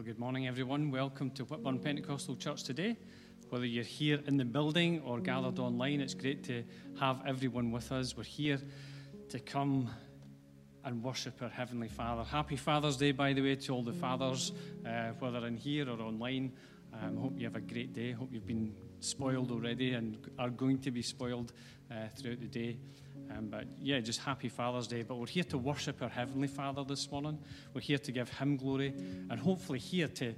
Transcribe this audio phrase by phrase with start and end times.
[0.00, 0.90] Well, good morning, everyone.
[0.90, 2.96] Welcome to Whitburn Pentecostal Church today.
[3.50, 6.64] Whether you're here in the building or gathered online, it's great to
[6.98, 8.16] have everyone with us.
[8.16, 8.58] We're here
[9.28, 9.90] to come
[10.86, 12.24] and worship our Heavenly Father.
[12.24, 14.52] Happy Father's Day, by the way, to all the fathers,
[14.86, 16.52] uh, whether in here or online.
[16.92, 18.12] Um, hope you have a great day.
[18.12, 21.52] Hope you've been spoiled already and are going to be spoiled
[21.90, 22.76] uh, throughout the day.
[23.30, 25.02] Um, but yeah, just happy Father's Day.
[25.02, 27.38] But we're here to worship our Heavenly Father this morning.
[27.74, 28.88] We're here to give Him glory
[29.30, 30.34] and hopefully here to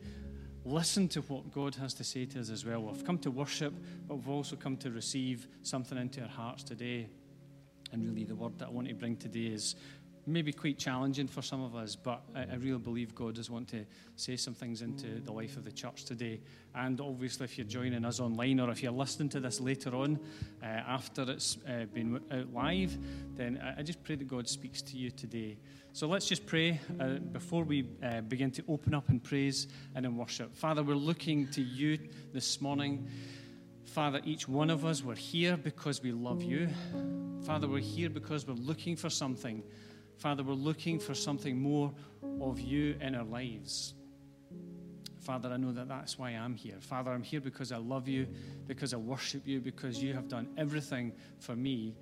[0.65, 2.83] listen to what God has to say to us as well.
[2.83, 3.75] We've come to worship,
[4.07, 7.09] but we've also come to receive something into our hearts today.
[7.93, 9.75] And really, the word that I want to bring today is
[10.27, 13.69] maybe quite challenging for some of us, but I, I, really believe God does want
[13.69, 13.85] to
[14.17, 16.41] say some things into the life of the church today.
[16.75, 20.21] And obviously, if you're joining us online or if you're listening to this later on
[20.63, 22.97] uh, after it's uh, been out live,
[23.37, 25.59] then I, I, just pray that God speaks to you today.
[25.93, 30.07] So let's just pray uh, before we uh, begin to open up in praise and
[30.07, 30.55] in worship.
[30.55, 31.99] Father, we're looking to you
[32.33, 33.09] this morning.
[33.85, 36.69] Father, each one of us, we're here because we love you.
[37.45, 39.63] Father, we're here because we're looking for something
[40.23, 41.93] Father, we're looking for something more
[42.41, 43.95] of you in our lives.
[45.19, 46.77] Father, I know that that's why I'm here.
[46.79, 48.29] Father, I'm here because I love you,
[48.69, 51.97] because I worship you, because you have done everything for me.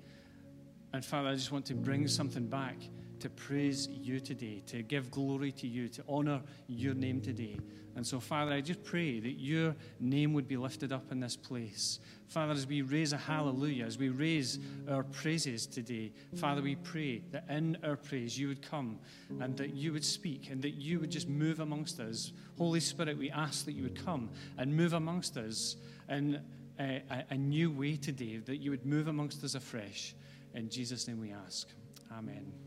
[0.93, 2.77] And Father, I just want to bring something back
[3.21, 7.57] to praise you today, to give glory to you, to honor your name today.
[7.95, 11.35] And so, Father, I just pray that your name would be lifted up in this
[11.35, 11.99] place.
[12.27, 17.21] Father, as we raise a hallelujah, as we raise our praises today, Father, we pray
[17.31, 18.97] that in our praise you would come
[19.41, 22.31] and that you would speak and that you would just move amongst us.
[22.57, 25.75] Holy Spirit, we ask that you would come and move amongst us
[26.09, 26.41] in
[26.79, 30.15] a, a, a new way today, that you would move amongst us afresh.
[30.53, 31.67] In Jesus' name we ask.
[32.11, 32.60] Amen.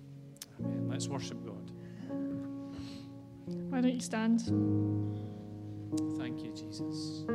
[0.60, 0.88] Amen.
[0.88, 1.70] Let's worship God.
[3.70, 4.40] Why don't you stand?
[6.18, 7.26] Thank you, Jesus.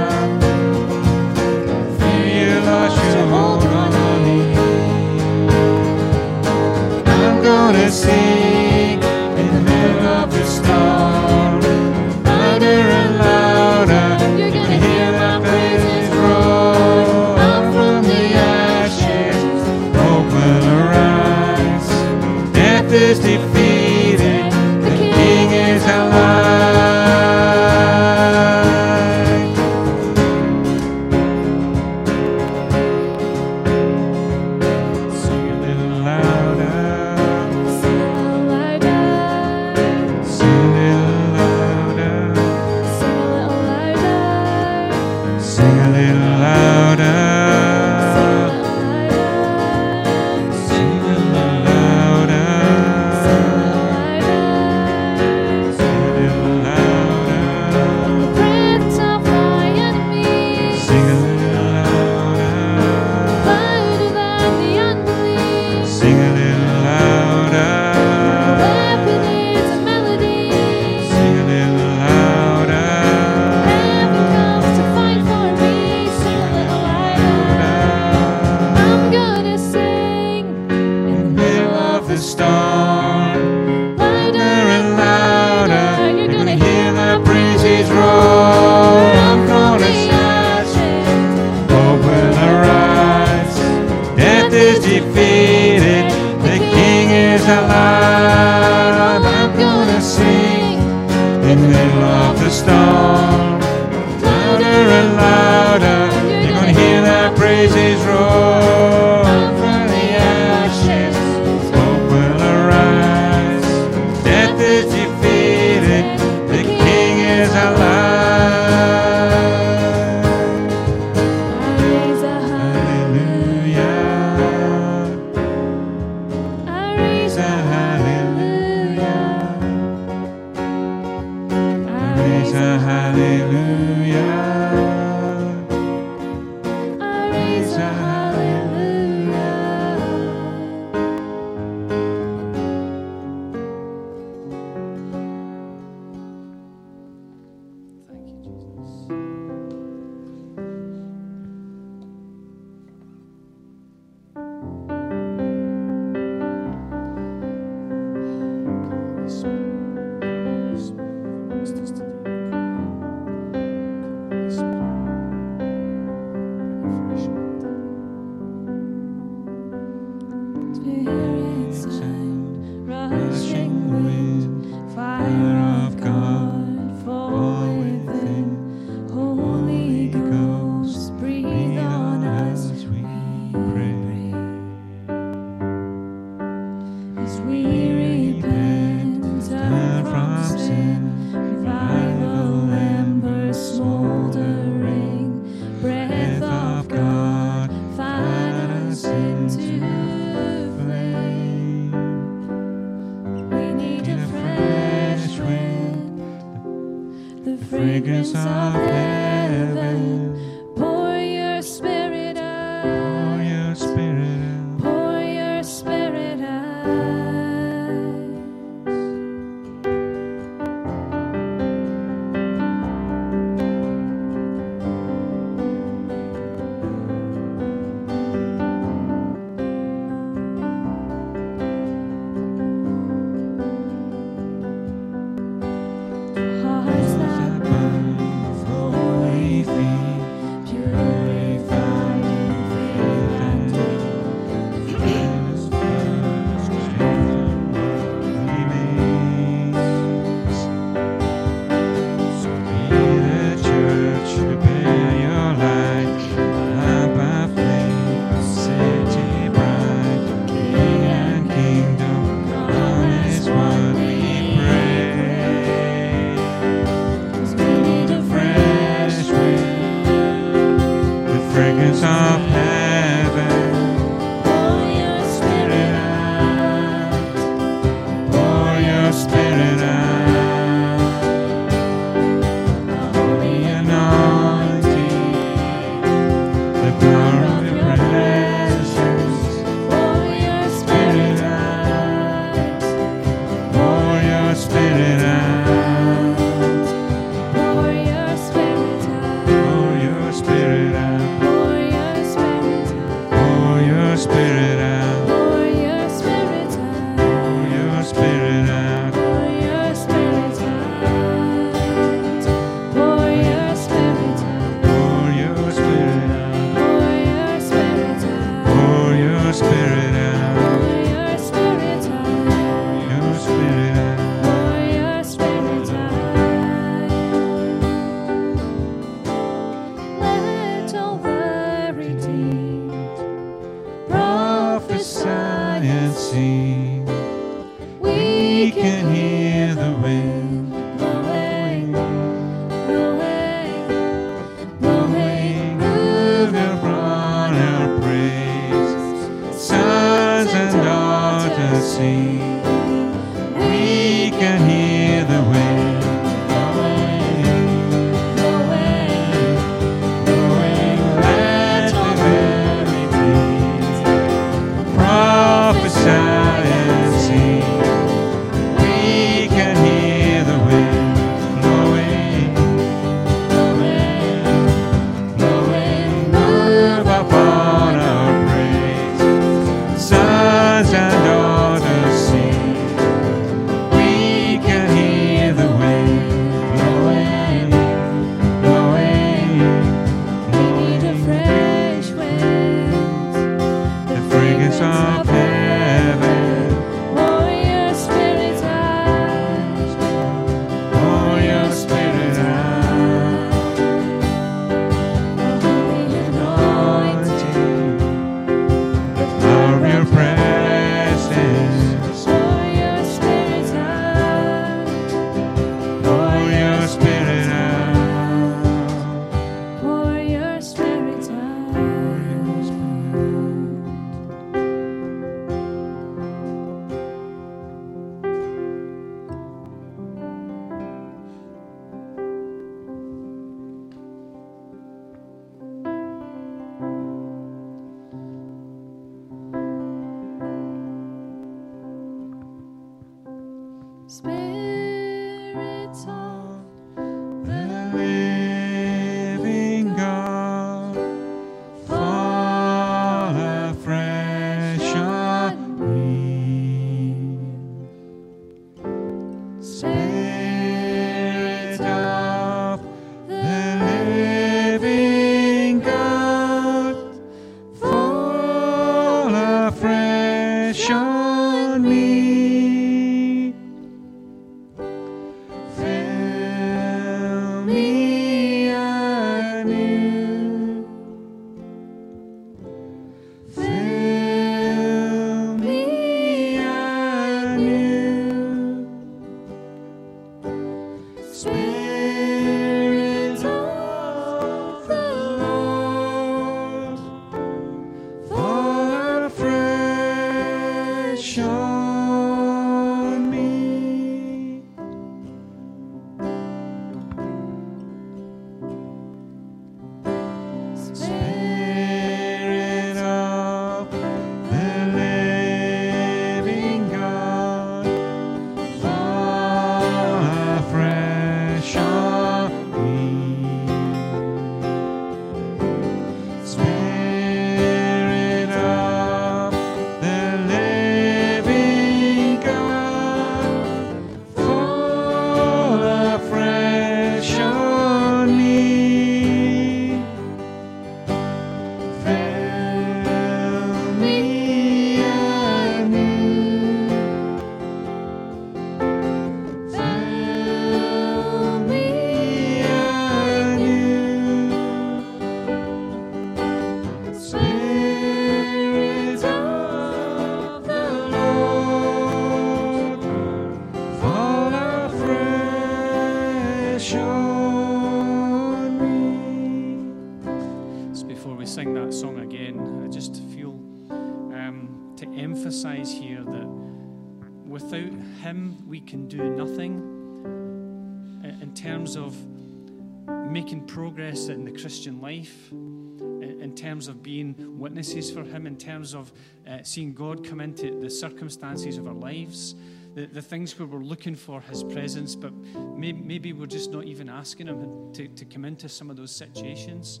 [585.18, 589.12] Life, in terms of being witnesses for Him, in terms of
[589.48, 592.54] uh, seeing God come into the circumstances of our lives.
[592.94, 595.32] The, the things where we're looking for his presence, but
[595.76, 599.14] maybe, maybe we're just not even asking him to, to come into some of those
[599.14, 600.00] situations.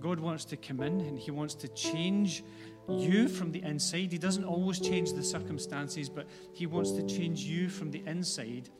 [0.00, 2.44] God wants to come in and He wants to change
[2.88, 4.12] you from the inside.
[4.12, 8.70] He doesn't always change the circumstances, but He wants to change you from the inside.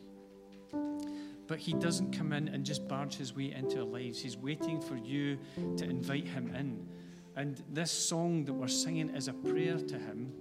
[1.49, 4.21] But He doesn't come in and just barge His way into our lives.
[4.21, 5.39] He's waiting for you
[5.77, 6.87] to invite Him in.
[7.35, 10.33] And this song that we're singing is a prayer to Him.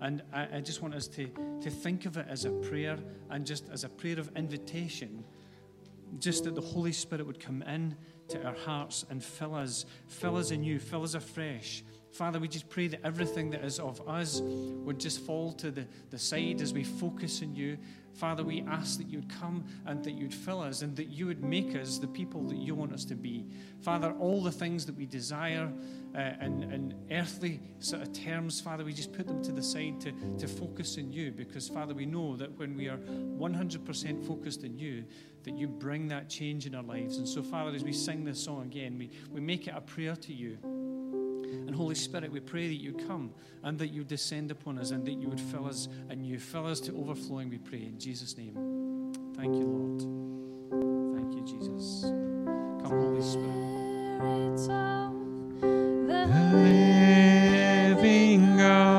[0.00, 1.28] And I, I just want us to,
[1.60, 2.98] to think of it as a prayer
[3.30, 5.24] and just as a prayer of invitation
[6.18, 7.96] just that the Holy Spirit would come in
[8.28, 11.84] to our hearts and fill us, fill us anew, fill us afresh.
[12.12, 15.86] Father, we just pray that everything that is of us would just fall to the,
[16.10, 17.76] the side as we focus on you.
[18.16, 21.26] Father, we ask that you would come and that you'd fill us and that you
[21.26, 23.46] would make us the people that you want us to be.
[23.82, 25.70] Father, all the things that we desire
[26.16, 30.00] uh, in, in earthly sort of terms, Father, we just put them to the side
[30.00, 34.64] to, to focus on you because, Father, we know that when we are 100% focused
[34.64, 35.04] on you,
[35.42, 37.18] that you bring that change in our lives.
[37.18, 40.16] And so, Father, as we sing this song again, we, we make it a prayer
[40.16, 40.58] to you.
[41.66, 43.32] And Holy Spirit, we pray that you come
[43.62, 46.66] and that you descend upon us and that you would fill us and you fill
[46.66, 47.82] us to overflowing, we pray.
[47.82, 48.54] In Jesus' name.
[49.36, 50.00] Thank you, Lord.
[51.16, 52.02] Thank you, Jesus.
[52.02, 53.76] Come, Holy Spirit.
[54.16, 55.12] Spirit of
[55.60, 55.66] the
[56.06, 56.24] The
[57.94, 58.95] living God,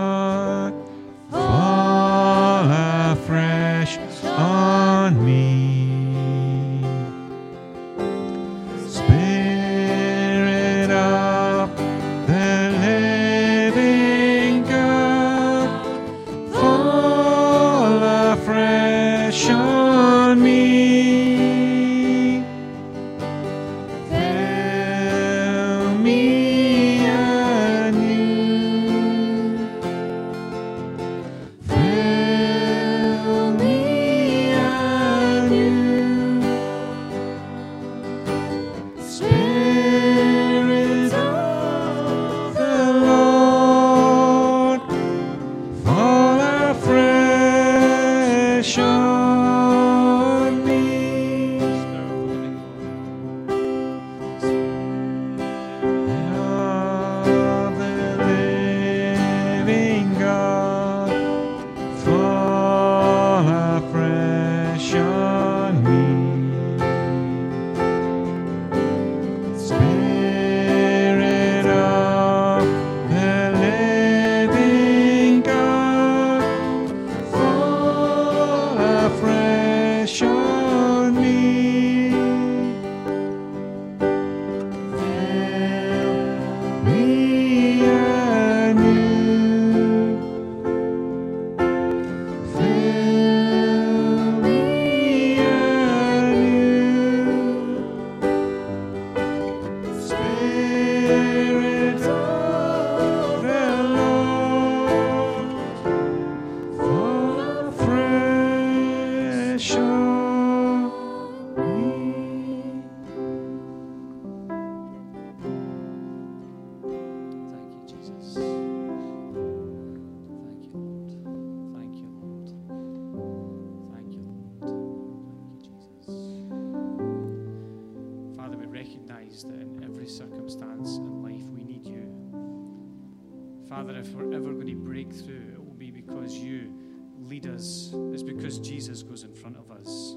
[133.97, 136.71] If we're ever going to break through, it will be because you
[137.19, 137.89] lead us.
[138.13, 140.15] It's because Jesus goes in front of us.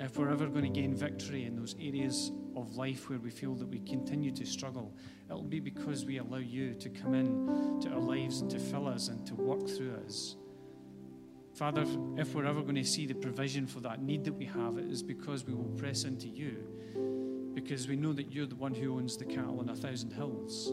[0.00, 3.54] If we're ever going to gain victory in those areas of life where we feel
[3.54, 4.92] that we continue to struggle,
[5.30, 8.88] it'll be because we allow you to come in to our lives and to fill
[8.88, 10.34] us and to work through us.
[11.54, 14.76] Father, if we're ever going to see the provision for that need that we have,
[14.76, 18.74] it is because we will press into you, because we know that you're the one
[18.74, 20.72] who owns the cattle on a thousand hills.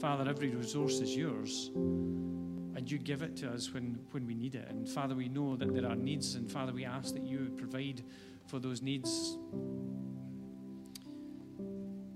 [0.00, 4.54] Father, every resource is yours, and you give it to us when, when we need
[4.54, 4.68] it.
[4.68, 8.02] And Father, we know that there are needs, and Father, we ask that you provide
[8.46, 9.38] for those needs.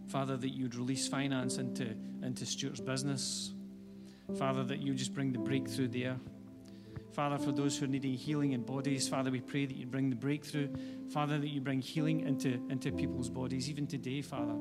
[0.09, 3.53] Father, that you'd release finance into, into Stuart's business.
[4.39, 6.17] Father, that you just bring the breakthrough there.
[7.13, 10.11] Father, for those who are needing healing in bodies, Father, we pray that you bring
[10.11, 10.69] the breakthrough.
[11.11, 14.55] Father, that you bring healing into, into people's bodies, even today, Father.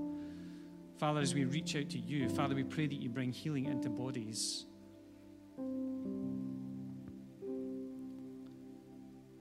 [0.98, 3.88] Father, as we reach out to you, Father, we pray that you bring healing into
[3.88, 4.66] bodies.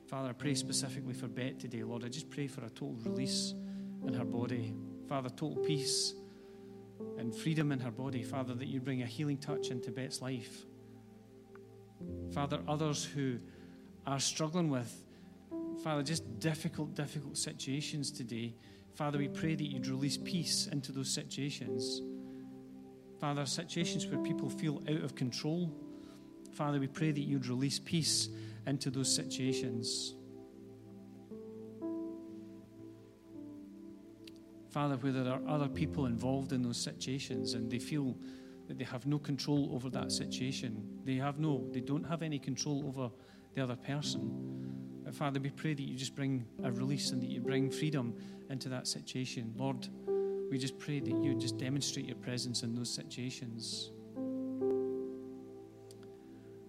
[0.06, 2.04] Father, I pray specifically for Bet today, Lord.
[2.04, 3.54] I just pray for a total release
[4.06, 4.74] in her body.
[5.08, 6.14] Father, total peace
[7.18, 8.22] and freedom in her body.
[8.22, 10.66] Father, that you bring a healing touch into Bet's life.
[12.34, 13.38] Father, others who
[14.06, 14.94] are struggling with,
[15.82, 18.54] Father, just difficult, difficult situations today.
[18.96, 22.00] Father, we pray that you'd release peace into those situations.
[23.20, 25.70] Father, situations where people feel out of control.
[26.54, 28.30] Father, we pray that you'd release peace
[28.66, 30.14] into those situations.
[34.70, 38.16] Father, where there are other people involved in those situations and they feel
[38.66, 42.38] that they have no control over that situation, they have no, they don't have any
[42.38, 43.10] control over
[43.52, 44.75] the other person.
[45.16, 48.14] Father, we pray that you just bring a release and that you bring freedom
[48.50, 49.50] into that situation.
[49.56, 49.88] Lord,
[50.50, 53.92] we just pray that you just demonstrate your presence in those situations.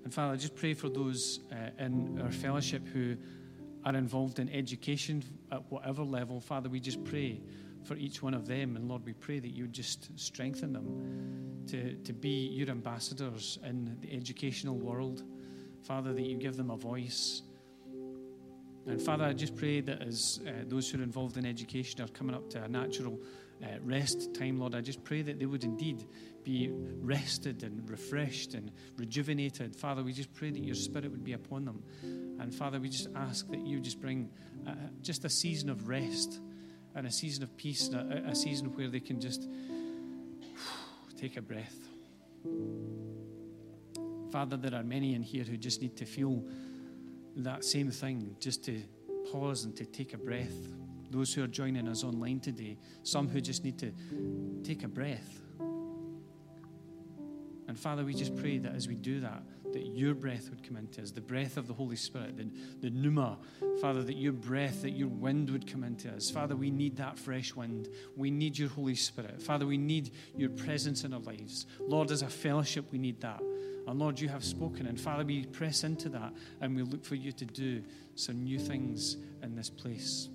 [0.06, 3.18] And Father, I just pray for those uh, in our fellowship who
[3.84, 6.40] are involved in education at whatever level.
[6.40, 7.42] Father, we just pray
[7.84, 8.78] for each one of them.
[8.78, 13.98] And Lord, we pray that you just strengthen them to, to be your ambassadors in
[14.00, 15.24] the educational world.
[15.84, 17.42] Father, that you give them a voice.
[18.88, 22.08] And Father, I just pray that as uh, those who are involved in education are
[22.08, 23.20] coming up to a natural
[23.62, 26.08] uh, rest time, Lord, I just pray that they would indeed
[26.44, 29.76] be rested and refreshed and rejuvenated.
[29.76, 31.84] Father, we just pray that your spirit would be upon them.
[32.40, 34.30] And Father, we just ask that you just bring
[34.66, 34.72] uh,
[35.02, 36.40] just a season of rest
[36.96, 39.50] and a season of peace, a, a season where they can just
[41.18, 41.76] take a breath.
[44.32, 46.44] Father, there are many in here who just need to feel
[47.44, 48.82] that same thing, just to
[49.32, 50.56] pause and to take a breath.
[51.10, 53.92] Those who are joining us online today, some who just need to
[54.64, 55.42] take a breath.
[57.68, 60.78] And Father, we just pray that as we do that, that your breath would come
[60.78, 62.50] into us, the breath of the Holy Spirit, the,
[62.82, 63.38] the pneuma,
[63.82, 66.30] Father, that your breath, that your wind would come into us.
[66.30, 67.90] Father, we need that fresh wind.
[68.16, 69.42] We need your Holy Spirit.
[69.42, 71.66] Father, we need your presence in our lives.
[71.80, 73.42] Lord, as a fellowship, we need that.
[73.88, 74.88] And Lord, you have spoken.
[74.88, 77.84] And Father, we press into that and we look for you to do
[78.16, 80.30] some new things in this place.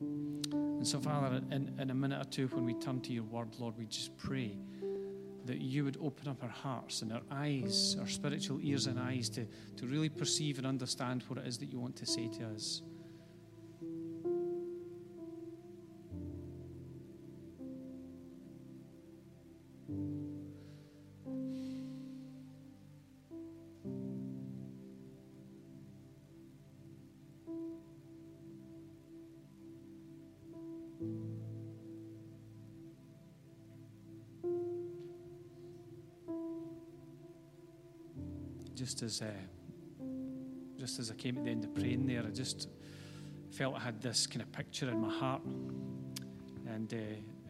[0.00, 3.48] And so, Father, in, in a minute or two, when we turn to your word,
[3.58, 4.56] Lord, we just pray
[5.50, 9.28] that you would open up our hearts and our eyes, our spiritual ears and eyes
[9.28, 9.44] to,
[9.76, 12.82] to really perceive and understand what it is that you want to say to us.
[38.80, 39.26] Just as uh,
[40.78, 42.70] just as I came at the end of praying there, I just
[43.50, 45.42] felt I had this kind of picture in my heart.
[46.66, 46.96] And uh,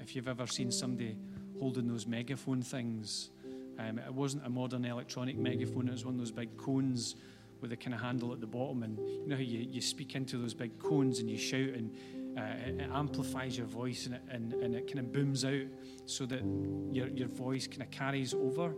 [0.00, 1.16] if you've ever seen somebody
[1.60, 3.30] holding those megaphone things,
[3.78, 5.86] um, it wasn't a modern electronic megaphone.
[5.86, 7.14] It was one of those big cones
[7.60, 8.82] with a kind of handle at the bottom.
[8.82, 11.94] And you know how you, you speak into those big cones and you shout and
[12.36, 15.62] uh, it, amplifies your voice and it, and, and it kind of booms out
[16.06, 16.42] so that
[16.90, 18.74] your, your voice kind of carries over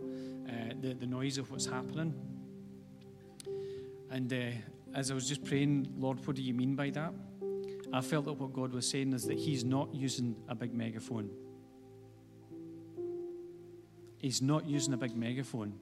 [0.47, 2.13] uh, the, the noise of what's happening.
[4.13, 4.37] And uh,
[4.93, 7.11] as I was just praying, Lord, what do you mean by that?
[7.91, 11.31] I felt that what God was saying is that He's not using a big megaphone.
[14.19, 15.73] He's not using a big megaphone.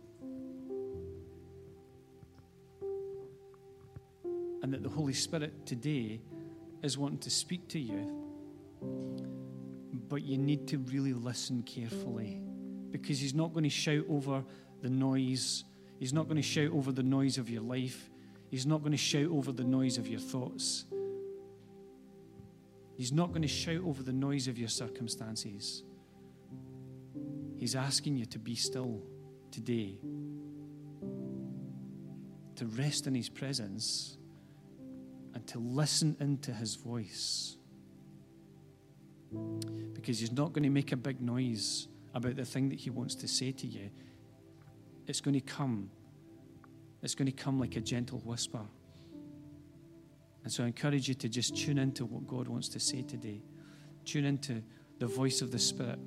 [4.64, 6.22] And that the Holy Spirit today
[6.82, 8.10] is wanting to speak to you.
[10.08, 12.42] But you need to really listen carefully
[12.92, 14.42] because He's not going to shout over
[14.82, 15.66] the noise.
[16.00, 18.11] He's not going to shout over the noise of your life.
[18.52, 20.84] He's not going to shout over the noise of your thoughts.
[22.98, 25.84] He's not going to shout over the noise of your circumstances.
[27.58, 29.04] He's asking you to be still
[29.52, 29.96] today,
[32.58, 34.18] to rest in His presence,
[35.34, 37.56] and to listen into His voice.
[39.94, 43.16] Because He's not going to make a big noise about the thing that He wants
[43.16, 43.90] to say to you.
[45.08, 45.90] It's going to come.
[47.02, 48.62] It's going to come like a gentle whisper.
[50.44, 53.42] And so I encourage you to just tune into what God wants to say today.
[54.06, 54.64] Tune into
[55.00, 56.00] the voice of the Spirit.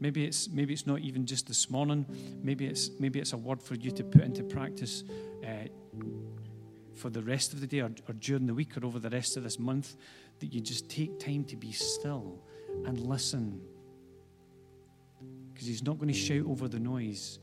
[0.00, 2.06] Maybe it's maybe it's not even just this morning.
[2.42, 5.04] Maybe it's maybe it's a word for you to put into practice
[5.44, 5.68] uh,
[6.94, 9.36] for the rest of the day, or, or during the week, or over the rest
[9.36, 9.96] of this month.
[10.38, 12.44] That you just take time to be still
[12.84, 13.60] and listen,
[15.52, 17.40] because He's not going to shout over the noise.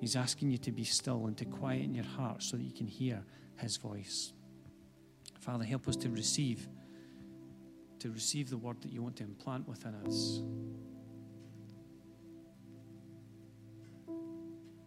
[0.00, 2.86] He's asking you to be still and to quieten your heart so that you can
[2.86, 3.24] hear
[3.56, 4.32] His voice.
[5.40, 6.68] Father, help us to receive,
[8.00, 10.42] to receive the word that you want to implant within us.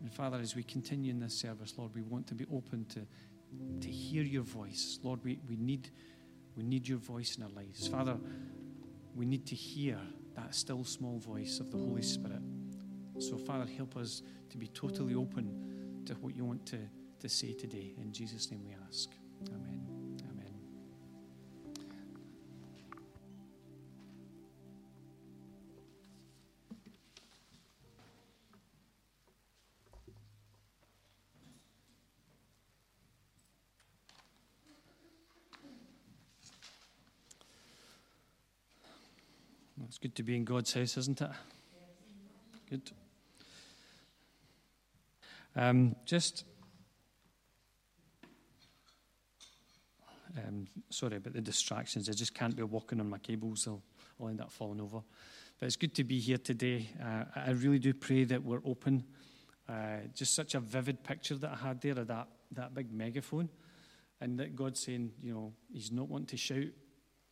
[0.02, 3.02] And Father, as we continue in this service, Lord, we want to be open to,
[3.82, 5.00] to hear your voice.
[5.04, 5.89] Lord, we, we, need,
[6.56, 7.88] we need your voice in our lives.
[7.88, 8.17] Father,
[9.15, 10.00] we need to hear
[10.36, 12.41] that still small voice of the Holy Spirit.
[13.19, 16.77] So, Father, help us to be totally open to what you want to,
[17.19, 17.93] to say today.
[18.01, 19.10] In Jesus' name we ask.
[19.49, 20.17] Amen.
[20.32, 20.53] Amen.
[39.88, 41.29] It's good to be in God's house, isn't it?
[42.69, 42.91] Good.
[45.60, 46.45] Um, just,
[50.38, 52.08] um, sorry about the distractions.
[52.08, 53.82] I just can't be walking on my cables, I'll,
[54.22, 55.02] I'll end up falling over.
[55.60, 56.88] But it's good to be here today.
[57.04, 59.04] Uh, I really do pray that we're open.
[59.67, 63.50] Uh, just such a vivid picture that I had there of that, that big megaphone,
[64.22, 66.72] and that God's saying, you know, He's not wanting to shout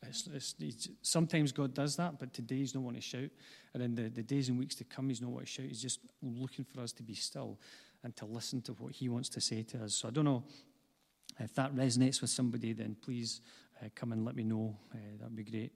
[0.03, 3.29] it's, it's, it's, sometimes God does that, but today He's not wanting to shout.
[3.73, 5.65] And in the, the days and weeks to come, He's not wanting to shout.
[5.65, 7.59] He's just looking for us to be still
[8.03, 9.95] and to listen to what He wants to say to us.
[9.95, 10.43] So I don't know
[11.39, 13.41] if that resonates with somebody, then please
[13.81, 14.75] uh, come and let me know.
[14.93, 15.71] Uh, that'd be great.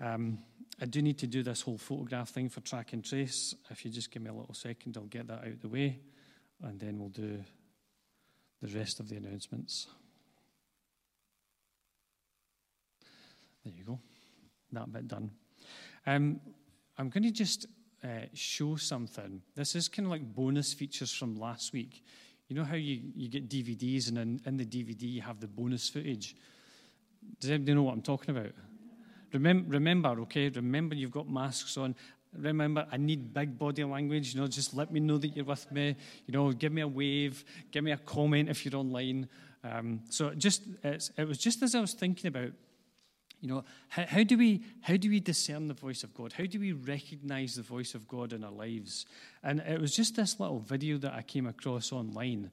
[0.00, 0.38] Um,
[0.80, 3.54] I do need to do this whole photograph thing for track and trace.
[3.70, 6.00] If you just give me a little second, I'll get that out of the way,
[6.62, 7.42] and then we'll do
[8.60, 9.86] the rest of the announcements.
[13.64, 13.98] There you go.
[14.72, 15.30] That bit done.
[16.06, 16.40] Um,
[16.98, 17.66] I'm going to just
[18.04, 19.42] uh, show something.
[19.54, 22.02] This is kind of like bonus features from last week.
[22.48, 25.48] You know how you, you get DVDs and in, in the DVD you have the
[25.48, 26.36] bonus footage?
[27.40, 28.52] Does anybody know what I'm talking about?
[29.32, 31.94] Remember, remember, okay, remember you've got masks on.
[32.38, 34.34] Remember, I need big body language.
[34.34, 35.96] You know, just let me know that you're with me.
[36.26, 39.28] You know, give me a wave, give me a comment if you're online.
[39.64, 42.52] Um, so just it was just as I was thinking about
[43.40, 46.32] you know, how, how, do we, how do we discern the voice of God?
[46.32, 49.06] How do we recognize the voice of God in our lives?
[49.42, 52.50] And it was just this little video that I came across online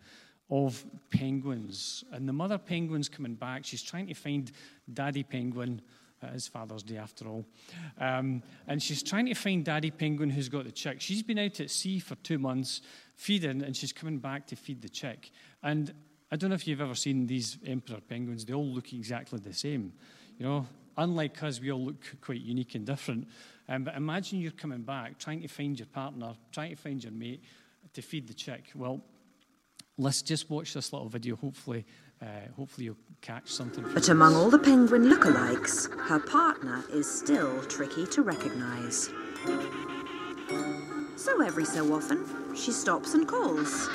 [0.50, 2.04] of penguins.
[2.12, 3.66] And the mother penguin's coming back.
[3.66, 4.52] She's trying to find
[4.92, 5.82] Daddy Penguin.
[6.22, 7.46] It is Father's Day after all.
[7.98, 11.02] Um, and she's trying to find Daddy Penguin who's got the chick.
[11.02, 12.82] She's been out at sea for two months
[13.16, 15.32] feeding, and she's coming back to feed the chick.
[15.62, 15.94] And
[16.32, 19.54] I don't know if you've ever seen these emperor penguins, they all look exactly the
[19.54, 19.94] same.
[20.44, 23.30] You know, unlike us, we all look quite unique and different.
[23.70, 27.14] Um, but imagine you're coming back, trying to find your partner, trying to find your
[27.14, 27.42] mate
[27.94, 28.66] to feed the chick.
[28.76, 29.00] Well,
[29.98, 31.38] let's just watch this little video.
[31.38, 31.86] Hopefully,
[32.22, 32.26] uh,
[32.58, 33.86] hopefully you'll catch something.
[33.94, 39.12] But among all the penguin lookalikes, her partner is still tricky to recognize.
[41.16, 43.88] So every so often, she stops and calls.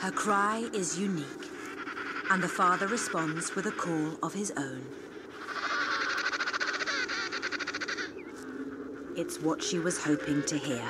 [0.00, 1.26] Her cry is unique,
[2.30, 4.82] and the father responds with a call of his own.
[9.14, 10.82] It's what she was hoping to hear.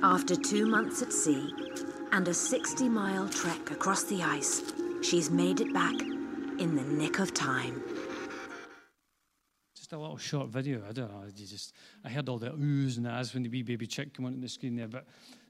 [0.00, 1.54] After two months at sea
[2.12, 4.62] and a 60 mile trek across the ice,
[5.02, 6.00] she's made it back
[6.60, 7.82] in the nick of time
[9.90, 10.80] just a little short video.
[10.88, 11.24] I don't know.
[11.24, 11.74] You just
[12.04, 14.48] I heard all the oohs and ahs when the wee baby chick came onto the
[14.48, 15.04] screen there, but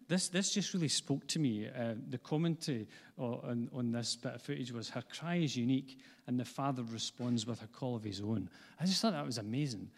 [0.09, 1.68] this, this just really spoke to me.
[1.68, 6.40] Uh, the commentary on, on this bit of footage was her cry is unique, and
[6.40, 8.48] the father responds with a call of his own.
[8.81, 9.90] I just thought that was amazing.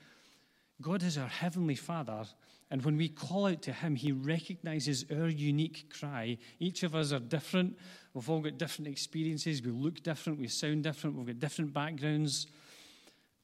[0.80, 2.24] God is our heavenly father,
[2.72, 6.36] and when we call out to him, he recognizes our unique cry.
[6.58, 7.78] Each of us are different.
[8.12, 9.62] We've all got different experiences.
[9.62, 10.40] We look different.
[10.40, 11.16] We sound different.
[11.16, 12.48] We've got different backgrounds.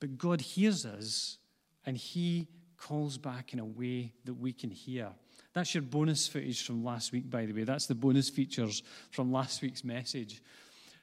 [0.01, 1.39] But God hears us,
[1.87, 5.11] and he calls back in a way that we can hear.
[5.53, 7.65] That's your bonus footage from last week, by the way.
[7.65, 10.41] That's the bonus features from last week's message.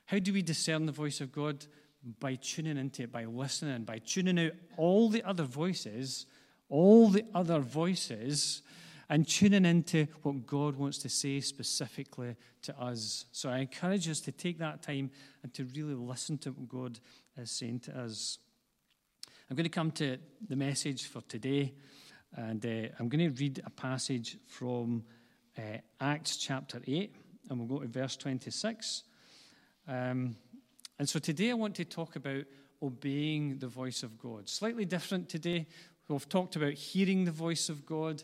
[0.05, 1.65] How do we discern the voice of God?
[2.19, 6.27] By tuning into it, by listening, by tuning out all the other voices,
[6.69, 8.61] all the other voices,
[9.09, 13.25] and tuning into what God wants to say specifically to us.
[13.31, 15.11] So I encourage us to take that time
[15.43, 16.99] and to really listen to what God
[17.37, 18.37] is saying to us.
[19.47, 20.17] I'm going to come to
[20.49, 21.73] the message for today.
[22.35, 25.03] And uh, I'm going to read a passage from
[25.55, 27.15] uh, Acts chapter 8,
[27.49, 29.03] and we'll go to verse 26.
[29.87, 30.35] Um,
[30.97, 32.45] and so today I want to talk about
[32.81, 34.49] obeying the voice of God.
[34.49, 35.67] Slightly different today.
[36.07, 38.23] We've talked about hearing the voice of God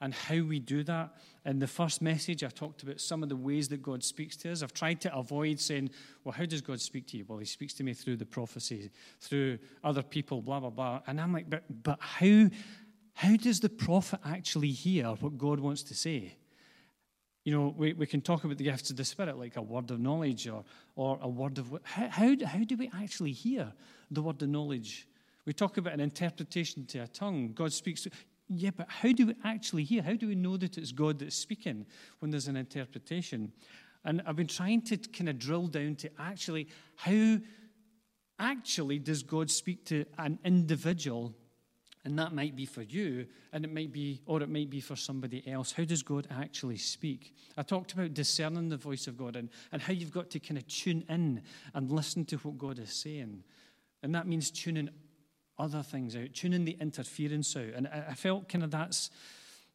[0.00, 1.10] and how we do that.
[1.44, 4.52] In the first message, I talked about some of the ways that God speaks to
[4.52, 4.62] us.
[4.62, 5.90] I've tried to avoid saying,
[6.22, 7.24] well, how does God speak to you?
[7.26, 11.00] Well, he speaks to me through the prophecy, through other people, blah, blah, blah.
[11.06, 12.48] And I'm like, but, but how,
[13.14, 16.36] how does the prophet actually hear what God wants to say?
[17.44, 19.90] You know, we, we can talk about the gifts of the Spirit like a word
[19.90, 20.64] of knowledge or,
[20.96, 21.78] or a word of.
[21.82, 23.72] How, how, how do we actually hear
[24.10, 25.08] the word of knowledge?
[25.46, 27.52] We talk about an interpretation to a tongue.
[27.54, 28.02] God speaks.
[28.02, 28.10] To,
[28.48, 30.02] yeah, but how do we actually hear?
[30.02, 31.86] How do we know that it's God that's speaking
[32.18, 33.52] when there's an interpretation?
[34.04, 37.38] And I've been trying to kind of drill down to actually how
[38.38, 41.34] actually does God speak to an individual
[42.08, 44.96] and that might be for you, and it might be, or it might be for
[44.96, 45.72] somebody else.
[45.72, 47.34] How does God actually speak?
[47.56, 50.56] I talked about discerning the voice of God and, and how you've got to kind
[50.56, 51.42] of tune in
[51.74, 53.42] and listen to what God is saying.
[54.02, 54.88] And that means tuning
[55.58, 57.74] other things out, tuning the interference out.
[57.74, 59.10] And I, I felt kind of that's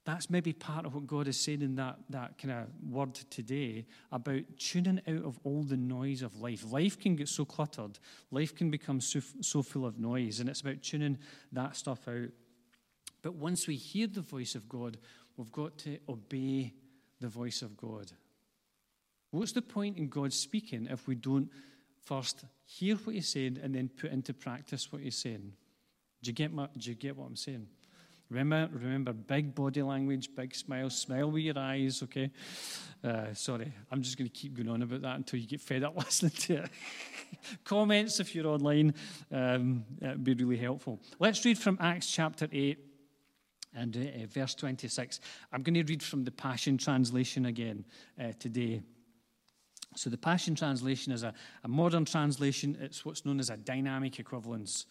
[0.06, 3.86] that's maybe part of what God is saying in that, that kind of word today
[4.12, 6.70] about tuning out of all the noise of life.
[6.70, 10.62] Life can get so cluttered, life can become so, so full of noise, and it's
[10.62, 11.18] about tuning
[11.54, 12.30] that stuff out.
[13.22, 14.98] But once we hear the voice of God,
[15.38, 16.74] we've got to obey
[17.22, 18.12] the voice of God.
[19.32, 21.50] What's the point in God speaking if we don't
[22.04, 25.54] first hear what He's saying and then put into practice what He's saying?
[26.24, 27.68] Do you get, my, do you get what I'm saying?
[28.30, 32.32] Remember, remember, big body language, big smile, smile with your eyes, okay?
[33.04, 35.84] Uh, sorry, I'm just going to keep going on about that until you get fed
[35.84, 36.70] up listening to it.
[37.66, 38.94] Comments if you're online,
[39.34, 41.02] um, would be really helpful.
[41.20, 42.80] Let's read from Acts chapter 8
[43.76, 45.20] and uh, verse 26.
[45.52, 47.84] I'm going to read from the Passion Translation again
[48.20, 48.82] uh, today.
[49.96, 51.34] So, the Passion Translation is a,
[51.66, 54.86] a modern translation, it's what's known as a dynamic equivalence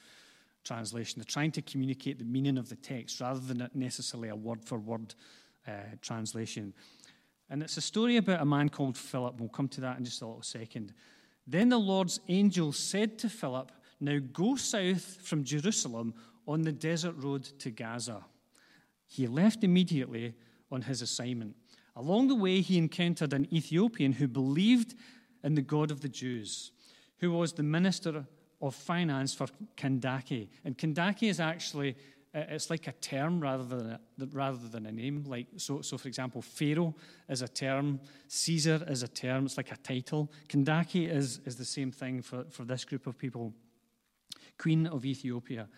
[0.65, 1.19] translation.
[1.19, 4.79] They're trying to communicate the meaning of the text rather than necessarily a word for
[4.79, 5.15] word
[5.67, 6.73] uh, translation.
[7.51, 9.39] And it's a story about a man called Philip.
[9.39, 10.95] We'll come to that in just a little second.
[11.47, 16.15] Then the Lord's angel said to Philip, Now go south from Jerusalem
[16.47, 18.25] on the desert road to Gaza.
[19.07, 20.35] He left immediately
[20.71, 21.55] on his assignment.
[21.95, 24.95] Along the way, he encountered an Ethiopian who believed
[25.45, 26.73] in the God of the Jews,
[27.19, 28.25] who was the minister
[28.63, 30.49] of finance for Kandake.
[30.65, 31.97] And Kandake is actually,
[32.35, 34.01] uh, it's like a term rather than a,
[34.33, 35.25] rather than a name.
[35.27, 36.95] Like, so, so, for example, Pharaoh
[37.29, 40.31] is a term, Caesar is a term, it's like a title.
[40.49, 43.53] Kandake is, is the same thing for, for this group of people.
[44.59, 45.69] Queen of Ethiopia.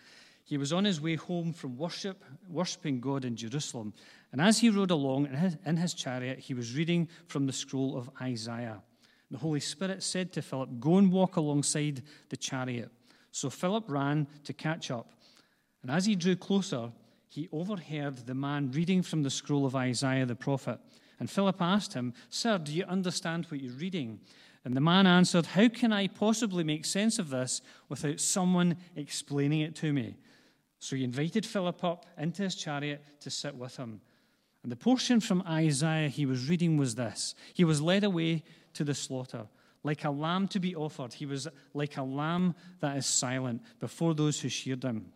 [0.43, 3.93] He was on his way home from worship, worshipping God in Jerusalem.
[4.31, 7.53] And as he rode along in his, in his chariot, he was reading from the
[7.53, 8.83] scroll of Isaiah.
[9.31, 12.91] The Holy Spirit said to Philip, Go and walk alongside the chariot.
[13.31, 15.11] So Philip ran to catch up.
[15.81, 16.91] And as he drew closer,
[17.27, 20.79] he overheard the man reading from the scroll of Isaiah the prophet.
[21.19, 24.19] And Philip asked him, Sir, do you understand what you're reading?
[24.63, 29.61] And the man answered, How can I possibly make sense of this without someone explaining
[29.61, 30.15] it to me?
[30.79, 34.01] So he invited Philip up into his chariot to sit with him.
[34.63, 38.43] And the portion from Isaiah he was reading was this He was led away
[38.75, 39.47] to the slaughter.
[39.83, 44.13] Like a lamb to be offered, he was like a lamb that is silent before
[44.13, 45.11] those who sheared him.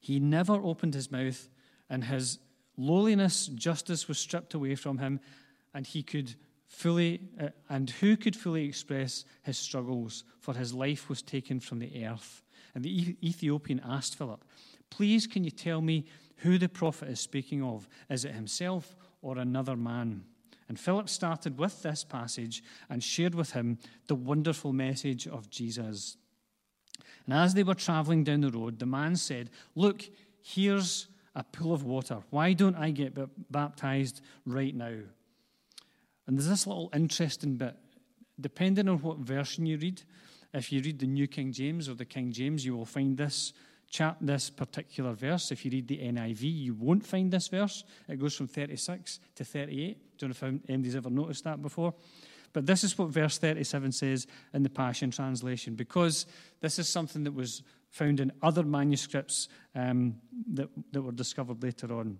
[0.00, 1.48] He never opened his mouth,
[1.88, 2.38] and his
[2.76, 5.20] lowliness, justice was stripped away from him,
[5.72, 6.34] and he could
[6.66, 10.24] fully, uh, and who could fully express his struggles?
[10.40, 12.42] For his life was taken from the earth.
[12.74, 14.44] And the Ethiopian asked Philip,
[14.90, 16.06] Please, can you tell me
[16.38, 17.88] who the prophet is speaking of?
[18.10, 20.24] Is it himself or another man.
[20.72, 26.16] And Philip started with this passage and shared with him the wonderful message of Jesus.
[27.26, 30.02] And as they were traveling down the road, the man said, Look,
[30.40, 32.20] here's a pool of water.
[32.30, 33.12] Why don't I get
[33.52, 34.96] baptized right now?
[36.26, 37.76] And there's this little interesting bit.
[38.40, 40.00] Depending on what version you read,
[40.54, 43.52] if you read the New King James or the King James, you will find this
[43.92, 45.52] chap this particular verse.
[45.52, 47.84] If you read the NIV, you won't find this verse.
[48.08, 50.18] It goes from 36 to 38.
[50.18, 51.94] Don't know if anybody's ever noticed that before.
[52.54, 56.26] But this is what verse 37 says in the Passion Translation, because
[56.60, 60.16] this is something that was found in other manuscripts um,
[60.54, 62.18] that, that were discovered later on.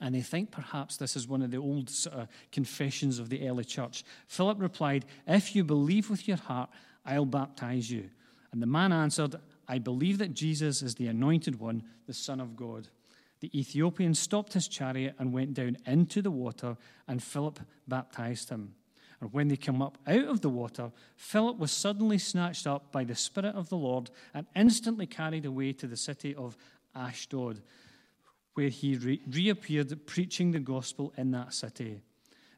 [0.00, 3.48] And they think perhaps this is one of the old sort of confessions of the
[3.48, 4.04] early church.
[4.26, 6.70] Philip replied, If you believe with your heart,
[7.04, 8.10] I'll baptize you.
[8.52, 9.36] And the man answered,
[9.68, 12.88] I believe that Jesus is the anointed one, the Son of God.
[13.40, 16.76] The Ethiopian stopped his chariot and went down into the water,
[17.06, 18.74] and Philip baptized him.
[19.20, 23.04] And when they came up out of the water, Philip was suddenly snatched up by
[23.04, 26.56] the Spirit of the Lord and instantly carried away to the city of
[26.94, 27.60] Ashdod,
[28.54, 32.00] where he re- reappeared preaching the gospel in that city.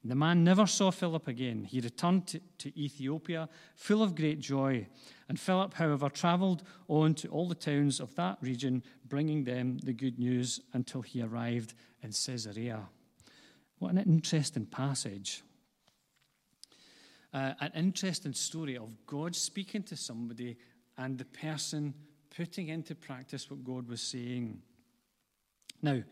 [0.03, 1.65] The man never saw Philip again.
[1.65, 4.87] He returned to, to, Ethiopia full of great joy.
[5.31, 9.93] And Philip, however, traveled on to all the towns of that region, bringing them the
[9.93, 12.81] good news until he arrived in Caesarea.
[13.79, 15.45] What an interesting passage.
[17.33, 20.57] Uh, an interesting story of God speaking to somebody
[20.99, 21.95] and the person
[22.37, 24.61] putting into practice what God was saying.
[25.81, 26.03] Now,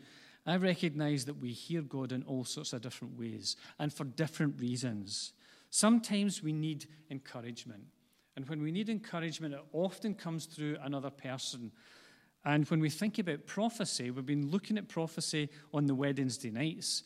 [0.47, 4.61] I recognize that we hear God in all sorts of different ways and for different
[4.61, 5.33] reasons.
[5.71, 7.83] Sometimes we need encouragement.
[8.39, 11.73] And when we need encouragement, it often comes through another person.
[12.45, 17.03] And when we think about prophecy, we've been looking at prophecy on the Wednesday nights.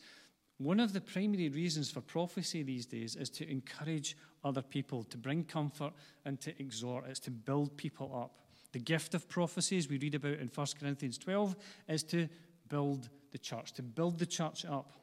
[0.59, 5.17] One of the primary reasons for prophecy these days is to encourage other people, to
[5.17, 7.05] bring comfort and to exhort.
[7.07, 8.45] It's to build people up.
[8.71, 11.55] The gift of prophecy, as we read about in 1 Corinthians 12,
[11.89, 12.29] is to
[12.69, 14.93] build the church, to build the church up.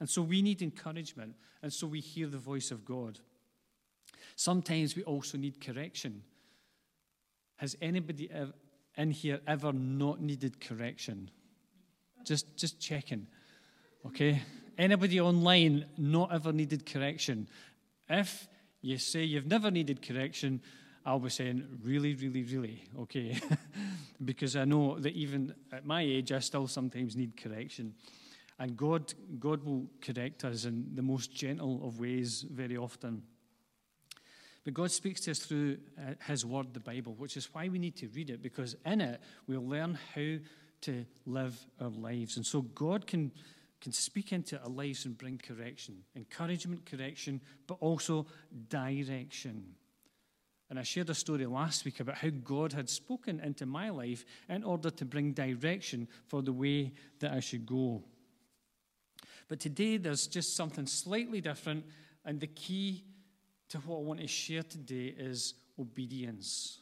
[0.00, 3.20] And so we need encouragement, and so we hear the voice of God.
[4.36, 6.22] Sometimes we also need correction.
[7.56, 8.30] Has anybody
[8.96, 11.30] in here ever not needed correction?
[12.24, 13.26] Just, just checking.
[14.06, 14.42] Okay?
[14.76, 17.48] Anybody online not ever needed correction?
[18.08, 18.48] If
[18.80, 20.60] you say you've never needed correction,
[21.04, 23.40] I'll be saying, really, really, really, okay.
[24.24, 27.94] because I know that even at my age, I still sometimes need correction.
[28.58, 33.22] And God, God will correct us in the most gentle of ways very often.
[34.64, 37.78] But God speaks to us through uh, His Word, the Bible, which is why we
[37.78, 40.36] need to read it, because in it we'll learn how
[40.82, 42.36] to live our lives.
[42.36, 43.32] And so God can,
[43.80, 48.26] can speak into our lives and bring correction, encouragement, correction, but also
[48.68, 49.74] direction.
[50.70, 54.24] And I shared a story last week about how God had spoken into my life
[54.50, 58.02] in order to bring direction for the way that I should go.
[59.48, 61.86] But today there's just something slightly different,
[62.24, 63.02] and the key
[63.70, 66.80] to what I want to share today is obedience.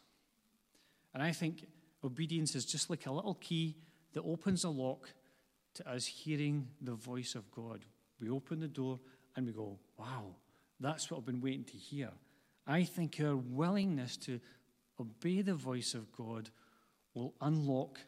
[1.15, 1.67] And I think
[2.05, 3.77] obedience is just like a little key
[4.13, 5.09] that opens a lock
[5.75, 7.85] to us hearing the voice of God.
[8.21, 8.99] We open the door
[9.35, 10.35] and we go, wow,
[10.81, 12.11] that's what I've been waiting to hear.
[12.67, 14.41] I think our willingness to
[15.01, 16.51] obey the voice of God
[17.15, 17.99] will unlock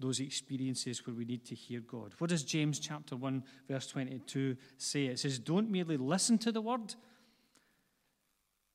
[0.00, 2.12] those experiences where we need to hear God.
[2.18, 5.06] What does James chapter 1 verse 22 say?
[5.06, 6.94] It says, "Don't merely listen to the word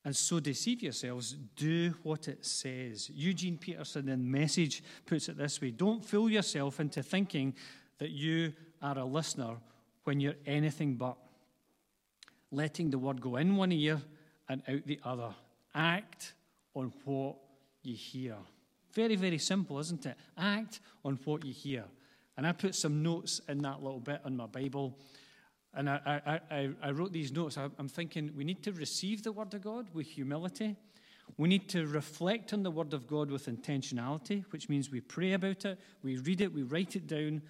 [0.04, 5.60] and so deceive yourselves, do what it says." Eugene Peterson in Message puts it this
[5.60, 7.54] way, "Don't fool yourself into thinking
[7.98, 9.58] that you are a listener
[10.04, 11.16] when you're anything but
[12.50, 14.02] letting the word go in one ear
[14.48, 15.34] and out the other.
[15.74, 16.34] Act
[16.74, 17.36] on what
[17.82, 18.36] you hear.
[18.92, 20.16] Very, very simple, isn't it?
[20.36, 21.84] Act on what you hear.
[22.36, 24.98] And I put some notes in that little bit on my Bible.
[25.74, 27.56] And I, I, I wrote these notes.
[27.56, 30.76] I'm thinking we need to receive the Word of God with humility.
[31.36, 35.32] We need to reflect on the Word of God with intentionality, which means we pray
[35.32, 37.42] about it, we read it, we write it down.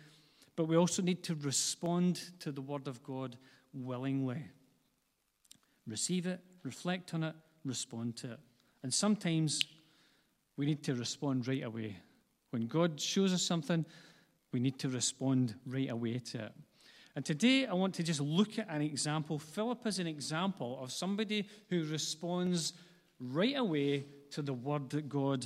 [0.55, 3.39] But we also need to respond to the Word of God
[3.73, 4.45] willingly.
[5.87, 8.41] Receive it, reflect on it, respond to it.
[8.83, 9.61] And sometimes
[10.57, 11.97] we need to respond right away.
[12.51, 13.87] When God shows us something,
[14.53, 16.53] we need to respond right away to it.
[17.21, 19.39] And today I want to just look at an example.
[19.39, 22.73] Philip is an example of somebody who responds
[23.19, 25.45] right away to the word that God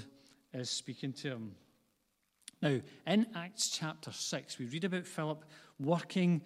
[0.53, 1.57] is speaking to him.
[2.63, 5.45] Now, in Acts chapter 6, we read about Philip
[5.81, 6.43] working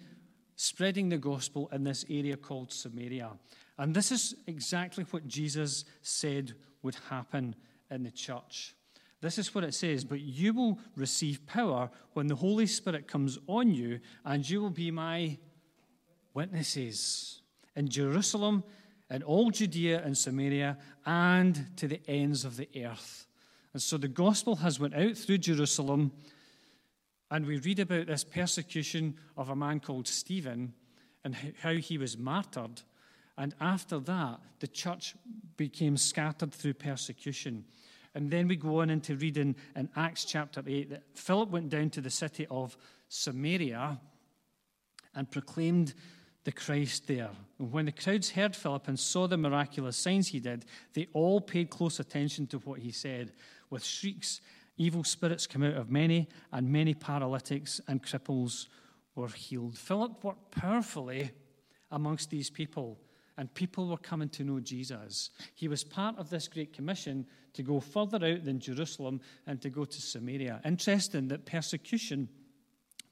[0.55, 3.29] spreading the gospel in this area called Samaria.
[3.77, 7.55] And this is exactly what Jesus said would happen
[7.91, 8.73] in the church.
[9.21, 13.37] This is what it says But you will receive power when the Holy Spirit comes
[13.47, 15.37] on you, and you will be my
[16.33, 17.41] witnesses
[17.75, 18.63] in Jerusalem,
[19.09, 23.27] in all Judea and Samaria, and to the ends of the earth.
[23.73, 26.11] And so the gospel has went out through Jerusalem,
[27.31, 30.73] and we read about this persecution of a man called Stephen
[31.23, 32.81] and how he was martyred.
[33.37, 35.15] And after that, the church
[35.55, 37.65] became scattered through persecution.
[38.19, 41.89] And then we go on into reading in Acts chapter 8 that Philip went down
[41.91, 42.75] to the city of
[43.07, 43.97] Samaria
[45.15, 45.93] and proclaimed
[46.43, 47.29] the Christ there.
[47.59, 50.65] And when the crowds heard Philip and saw the miraculous signs he did,
[50.95, 53.31] they all paid close attention to what he said.
[53.69, 54.41] With shrieks,
[54.75, 58.67] evil spirits came out of many, and many paralytics and cripples
[59.15, 59.77] were healed.
[59.77, 61.31] Philip worked powerfully
[61.89, 62.99] amongst these people
[63.39, 65.29] and people were coming to know Jesus.
[65.55, 69.69] He was part of this great commission to go further out than Jerusalem and to
[69.69, 70.59] go to Samaria.
[70.65, 72.27] Interesting that persecution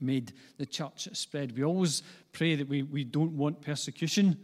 [0.01, 1.55] made the church spread.
[1.55, 2.03] We always
[2.34, 4.38] pray that we, we don't want persecution.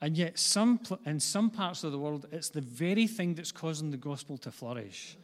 [0.00, 3.90] And yet, some, in some parts of the world, it's the very thing that's causing
[3.90, 5.18] the gospel to flourish.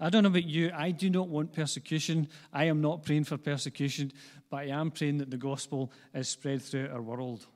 [0.00, 2.28] I don't know about you, I do not want persecution.
[2.54, 4.12] I am not praying for persecution,
[4.48, 7.46] but I am praying that the gospel is spread throughout our world.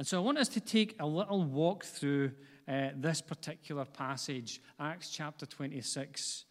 [0.00, 2.32] And so I want us to take a little walk through
[2.66, 6.46] uh, this particular passage, Acts chapter 26.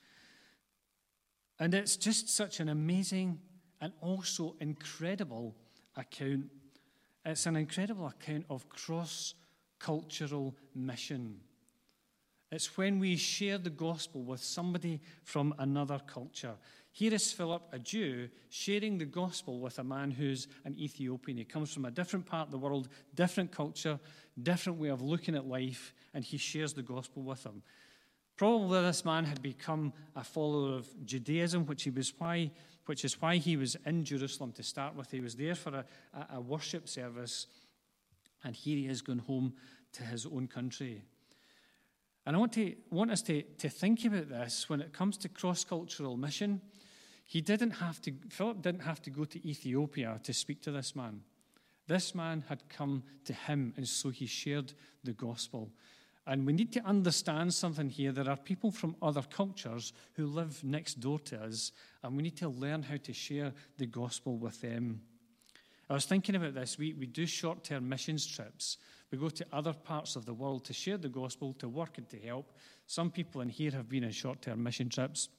[1.58, 3.40] And it's just such an amazing
[3.82, 5.56] and also incredible
[5.96, 6.46] account.
[7.26, 9.34] It's an incredible account of cross
[9.80, 11.40] cultural mission.
[12.52, 16.54] It's when we share the gospel with somebody from another culture.
[17.00, 21.38] Here is Philip, a Jew, sharing the gospel with a man who's an Ethiopian.
[21.38, 23.98] He comes from a different part of the world, different culture,
[24.44, 27.64] different way of looking at life, and he shares the gospel with him.
[28.36, 32.52] Probably this man had become a follower of Judaism, which, he was why,
[32.86, 35.10] which is why he was in Jerusalem to start with.
[35.10, 35.86] He was there for a,
[36.34, 37.48] a worship service,
[38.44, 39.54] and here he is going home
[39.94, 41.06] to his own country.
[42.26, 45.30] And I want, to, want us to, to think about this when it comes to
[45.30, 46.60] cross cultural mission.
[47.30, 50.96] He didn't have to, Philip didn't have to go to Ethiopia to speak to this
[50.96, 51.22] man.
[51.86, 54.74] This man had come to him, and so he shared
[55.04, 55.70] the gospel.
[56.26, 58.12] And we need to understand something here.
[58.12, 61.72] There are people from other cultures who live next door to us,
[62.02, 65.02] and we need to learn how to share the gospel with them.
[65.88, 66.80] I was thinking about this.
[66.80, 68.78] We, we do short term missions trips.
[69.12, 72.10] We go to other parts of the world to share the gospel, to work and
[72.10, 72.54] to help.
[72.88, 75.30] Some people in here have been on short term mission trips.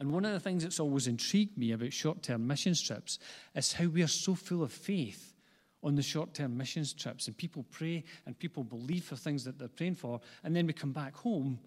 [0.00, 3.18] And one of the things that's always intrigued me about short term missions trips
[3.54, 5.34] is how we are so full of faith
[5.82, 7.26] on the short term missions trips.
[7.26, 10.20] And people pray and people believe for things that they're praying for.
[10.44, 11.58] And then we come back home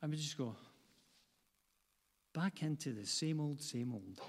[0.00, 0.54] and we just go
[2.32, 4.20] back into the same old, same old.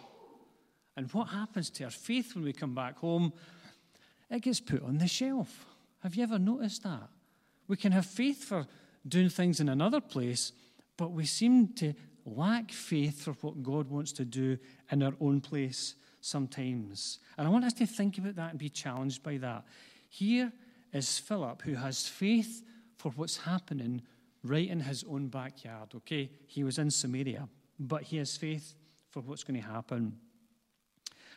[0.96, 3.34] And what happens to our faith when we come back home?
[4.30, 5.66] It gets put on the shelf.
[6.02, 7.10] Have you ever noticed that?
[7.68, 8.68] We can have faith for
[9.08, 10.52] doing things in another place,
[10.98, 11.94] but we seem to
[12.26, 14.58] lack faith for what God wants to do
[14.92, 17.20] in our own place sometimes.
[17.38, 19.66] And I want us to think about that and be challenged by that.
[20.10, 20.52] Here
[20.94, 22.64] is Philip who has faith
[22.98, 24.02] for what's happening
[24.44, 25.90] right in his own backyard.
[25.96, 27.48] Okay, he was in Samaria,
[27.80, 28.76] but he has faith
[29.10, 30.18] for what's going to happen.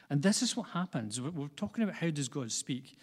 [0.08, 1.20] And this is what happens.
[1.20, 2.96] We're talking about how does God speak.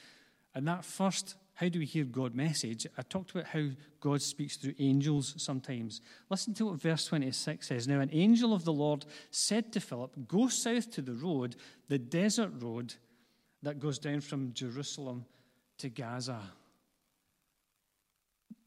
[0.55, 2.87] And that first how do we hear God message?
[2.97, 3.67] I talked about how
[3.99, 6.01] God speaks through angels sometimes.
[6.29, 7.87] Listen to what verse 26 says.
[7.87, 11.55] Now, an angel of the Lord said to Philip, Go south to the road,
[11.89, 12.95] the desert road
[13.61, 15.25] that goes down from Jerusalem
[15.77, 16.41] to Gaza.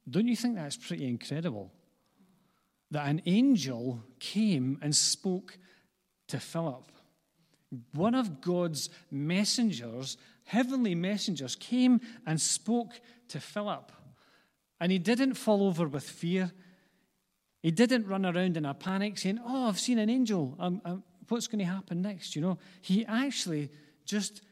[0.08, 1.72] Don't you think that's pretty incredible?
[2.92, 5.58] That an angel came and spoke
[6.28, 6.92] to Philip.
[7.92, 10.16] One of God's messengers
[10.46, 13.92] heavenly messengers came and spoke to Philip.
[14.80, 16.52] And he didn't fall over with fear.
[17.62, 20.54] He didn't run around in a panic saying, Oh, I've seen an angel.
[20.58, 22.36] Um, um, what's going to happen next?
[22.36, 23.70] You know, he actually
[24.04, 24.42] just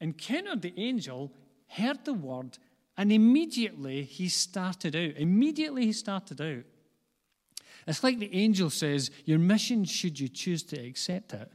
[0.00, 1.32] encountered the angel,
[1.68, 2.58] heard the word,
[2.96, 5.16] and immediately he started out.
[5.16, 6.64] Immediately he started out.
[7.86, 11.52] It's like the angel says, Your mission, should you choose to accept it,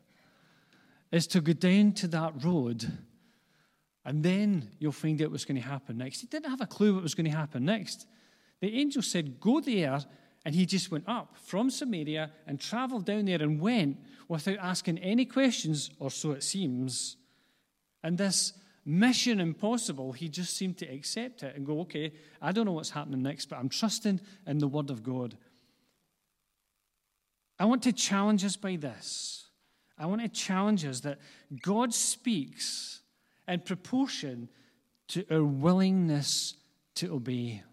[1.12, 2.92] is to go down to that road
[4.06, 6.22] and then you'll find out what's going to happen next.
[6.22, 8.08] He didn't have a clue what was going to happen next.
[8.62, 10.00] The angel said, Go there.
[10.46, 13.98] And he just went up from Samaria and traveled down there and went
[14.30, 17.18] without asking any questions, or so it seems.
[18.04, 18.54] And this
[18.86, 22.92] mission impossible, he just seemed to accept it and go, okay, I don't know what's
[22.92, 25.38] happening next, but I'm trusting in the Word of God.
[27.60, 29.48] I want to challenge us by this.
[29.98, 31.20] I want to challenge us that
[31.62, 32.99] God speaks
[33.50, 34.48] in proportion
[35.10, 36.56] to our willingness
[36.96, 37.64] to obey.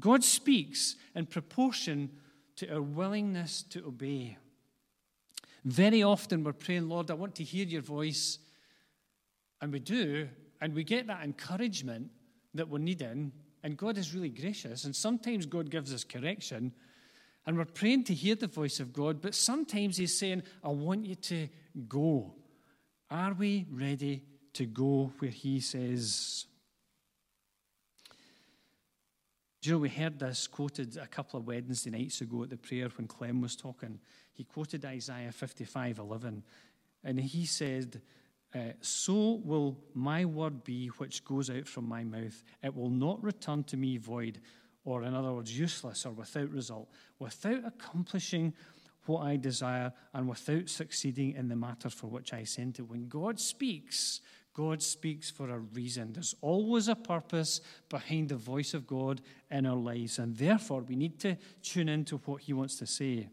[0.00, 2.10] God speaks in proportion
[2.56, 4.38] to our willingness to obey.
[5.64, 8.38] Very often we're praying, Lord, I want to hear your voice.
[9.60, 10.28] And we do,
[10.60, 12.10] and we get that encouragement
[12.54, 13.32] that we're needing.
[13.62, 14.84] And God is really gracious.
[14.84, 16.72] And sometimes God gives us correction.
[17.46, 21.04] And we're praying to hear the voice of God, but sometimes He's saying, I want
[21.04, 21.48] you to
[21.88, 22.34] go.
[23.10, 24.22] Are we ready
[24.54, 26.46] to go where He says?
[29.64, 32.56] Do you know, we heard this quoted a couple of Wednesday nights ago at the
[32.58, 33.98] prayer when Clem was talking.
[34.34, 36.42] He quoted Isaiah 55 11,
[37.02, 38.02] and he said,
[38.54, 42.44] uh, So will my word be which goes out from my mouth.
[42.62, 44.40] It will not return to me void,
[44.84, 48.52] or in other words, useless or without result, without accomplishing
[49.06, 52.82] what I desire and without succeeding in the matter for which I sent it.
[52.82, 54.20] When God speaks,
[54.54, 56.12] God speaks for a reason.
[56.12, 60.94] There's always a purpose behind the voice of God in our lives, and therefore we
[60.94, 63.28] need to tune into what He wants to say.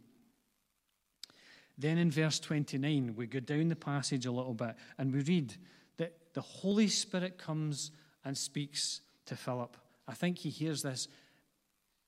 [1.77, 5.55] Then in verse 29, we go down the passage a little bit and we read
[5.97, 7.91] that the Holy Spirit comes
[8.23, 9.75] and speaks to Philip.
[10.07, 11.07] I think he hears this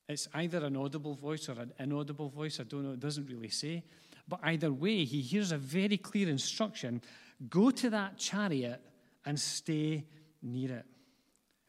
[0.06, 2.60] it's either an audible voice or an inaudible voice.
[2.60, 3.82] I don't know, it doesn't really say.
[4.28, 7.00] But either way, he hears a very clear instruction
[7.48, 8.80] go to that chariot
[9.24, 10.04] and stay
[10.42, 10.86] near it.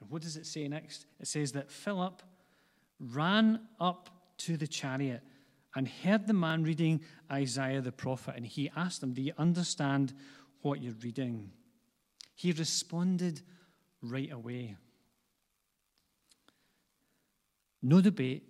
[0.01, 1.05] And what does it say next?
[1.19, 2.21] It says that Philip
[2.99, 5.21] ran up to the chariot
[5.75, 7.01] and heard the man reading
[7.31, 10.13] Isaiah the prophet, and he asked him, Do you understand
[10.61, 11.51] what you're reading?
[12.33, 13.41] He responded
[14.01, 14.77] right away.
[17.81, 18.43] No debate,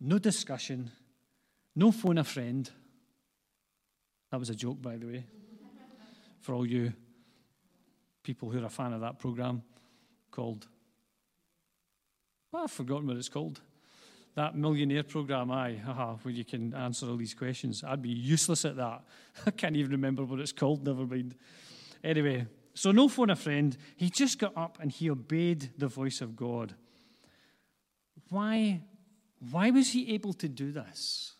[0.00, 0.90] no discussion,
[1.74, 2.70] no phone a friend.
[4.30, 5.24] That was a joke, by the way,
[6.40, 6.92] for all you
[8.22, 9.62] people who are a fan of that program
[10.30, 10.66] called.
[12.52, 13.60] Well, I've forgotten what it's called.
[14.34, 17.82] That millionaire program, aye, haha, where you can answer all these questions.
[17.84, 19.02] I'd be useless at that.
[19.46, 21.34] I can't even remember what it's called, never mind.
[22.02, 23.76] Anyway, so no phone a friend.
[23.96, 26.74] He just got up and he obeyed the voice of God.
[28.28, 28.82] Why,
[29.50, 31.34] why was he able to do this?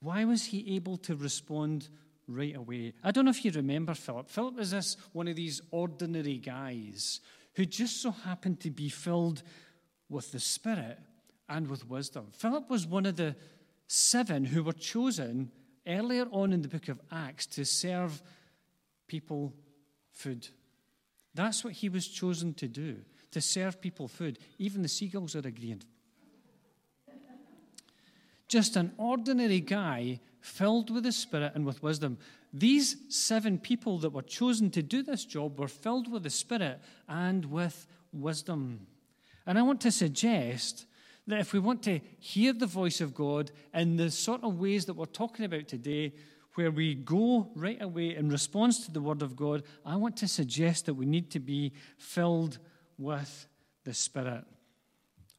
[0.00, 1.88] Why was he able to respond
[2.34, 2.94] right away?
[3.02, 4.28] I don't know if you remember Philip.
[4.28, 7.20] Philip was this one of these ordinary guys
[7.54, 9.42] who just so happened to be filled
[10.08, 10.98] with the Spirit
[11.48, 12.28] and with wisdom.
[12.32, 13.36] Philip was one of the
[13.86, 15.50] seven who were chosen
[15.86, 18.22] earlier on in the book of Acts to serve
[19.06, 19.52] people
[20.10, 20.48] food.
[21.34, 22.98] That's what he was chosen to do
[23.32, 24.38] to serve people food.
[24.58, 25.82] Even the seagulls are agreeing.
[28.52, 32.18] Just an ordinary guy filled with the Spirit and with wisdom.
[32.52, 36.78] These seven people that were chosen to do this job were filled with the Spirit
[37.08, 38.86] and with wisdom.
[39.46, 40.84] And I want to suggest
[41.26, 44.84] that if we want to hear the voice of God in the sort of ways
[44.84, 46.12] that we're talking about today,
[46.54, 50.28] where we go right away in response to the Word of God, I want to
[50.28, 52.58] suggest that we need to be filled
[52.98, 53.46] with
[53.84, 54.44] the Spirit.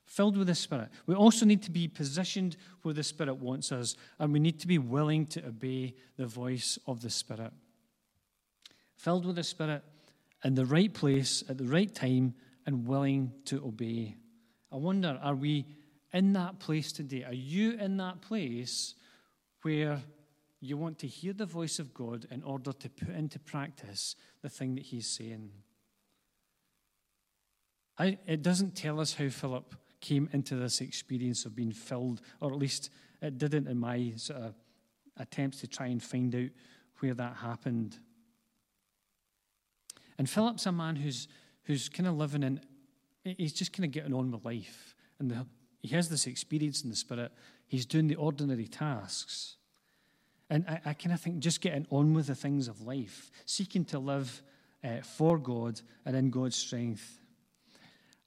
[0.05, 0.89] Filled with the Spirit.
[1.05, 4.67] We also need to be positioned where the Spirit wants us, and we need to
[4.67, 7.51] be willing to obey the voice of the Spirit.
[8.95, 9.83] Filled with the Spirit
[10.43, 12.35] in the right place at the right time
[12.65, 14.15] and willing to obey.
[14.71, 15.65] I wonder, are we
[16.13, 17.23] in that place today?
[17.23, 18.95] Are you in that place
[19.61, 20.01] where
[20.59, 24.49] you want to hear the voice of God in order to put into practice the
[24.49, 25.51] thing that He's saying?
[27.97, 32.51] I, it doesn't tell us how Philip came into this experience of being filled, or
[32.51, 32.91] at least
[33.21, 34.53] it didn't in my sort of
[35.17, 36.49] attempts to try and find out
[36.99, 37.97] where that happened.
[40.17, 41.27] And Philip's a man who's,
[41.63, 42.59] who's kind of living in,
[43.23, 44.93] he's just kind of getting on with life.
[45.19, 45.45] And the,
[45.81, 47.31] he has this experience in the Spirit.
[47.65, 49.55] He's doing the ordinary tasks.
[50.49, 53.85] And I, I kind of think just getting on with the things of life, seeking
[53.85, 54.43] to live
[54.83, 57.22] uh, for God and in God's strength.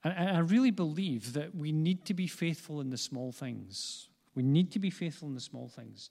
[0.05, 4.09] And I really believe that we need to be faithful in the small things.
[4.35, 6.11] We need to be faithful in the small things.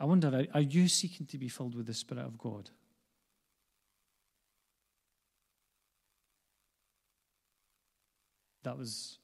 [0.00, 2.70] I wonder, are you seeking to be filled with the Spirit of God?
[8.62, 9.18] That was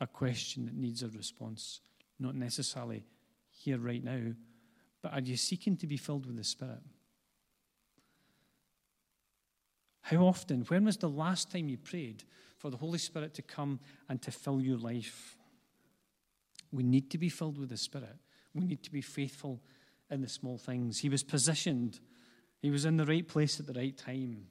[0.00, 1.80] a question that needs a response,
[2.18, 3.04] not necessarily
[3.50, 4.32] here right now,
[5.02, 6.80] but are you seeking to be filled with the Spirit?
[10.00, 10.62] How often?
[10.62, 12.24] When was the last time you prayed
[12.62, 15.36] for the Holy Spirit to come and to fill your life?
[16.70, 18.16] We need to be filled with the Spirit.
[18.54, 19.60] We need to be faithful
[20.12, 21.00] in the small things.
[21.00, 21.98] He was positioned,
[22.60, 24.46] he was in the right place at the right time.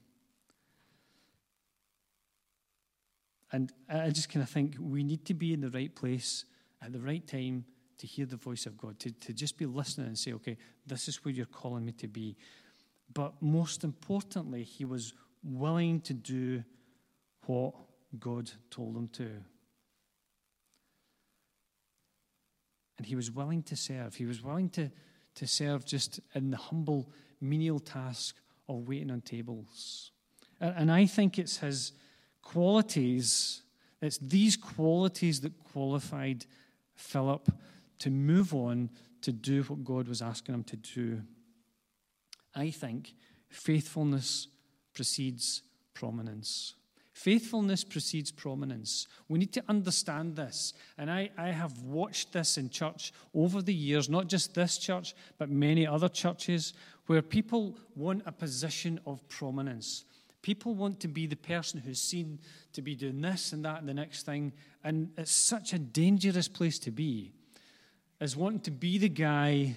[3.54, 6.44] And I just kind of think we need to be in the right place
[6.82, 7.64] at the right time
[7.98, 11.08] to hear the voice of God, to, to just be listening and say, okay, this
[11.08, 12.36] is where you're calling me to be.
[13.14, 16.64] But most importantly, he was willing to do
[17.46, 17.74] what
[18.20, 19.30] God told him to.
[22.98, 24.16] And he was willing to serve.
[24.16, 24.92] He was willing to,
[25.36, 27.10] to serve just in the humble,
[27.40, 28.36] menial task
[28.70, 30.12] of waiting on tables.
[30.60, 31.94] And, and I think it's his
[32.42, 33.64] qualities,
[34.02, 36.46] it's these qualities that qualified
[36.96, 37.50] Philip
[38.00, 38.90] to move on
[39.22, 41.22] to do what God was asking him to do.
[42.56, 43.14] I think
[43.50, 44.48] faithfulness
[44.94, 46.76] precedes prominence.
[47.22, 49.08] Faithfulness precedes prominence.
[49.30, 50.74] We need to understand this.
[50.98, 55.14] And I, I have watched this in church over the years, not just this church,
[55.38, 56.74] but many other churches,
[57.06, 60.04] where people want a position of prominence.
[60.42, 62.40] People want to be the person who's seen
[62.74, 64.52] to be doing this and that and the next thing.
[64.84, 67.34] And it's such a dangerous place to be,
[68.20, 69.76] as wanting to be the guy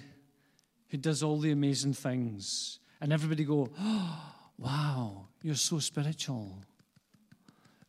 [0.89, 2.79] who does all the amazing things.
[2.99, 6.57] And everybody go, oh, wow, you're so spiritual.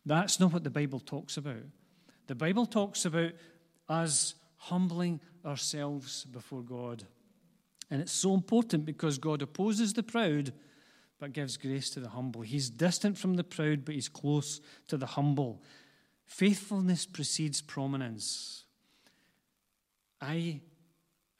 [0.07, 1.63] That's not what the Bible talks about.
[2.27, 3.31] The Bible talks about
[3.89, 7.03] us humbling ourselves before God.
[7.91, 10.53] And it's so important because God opposes the proud
[11.19, 12.41] but gives grace to the humble.
[12.41, 15.61] He's distant from the proud, but he's close to the humble.
[16.25, 18.65] Faithfulness precedes prominence.
[20.21, 20.61] I,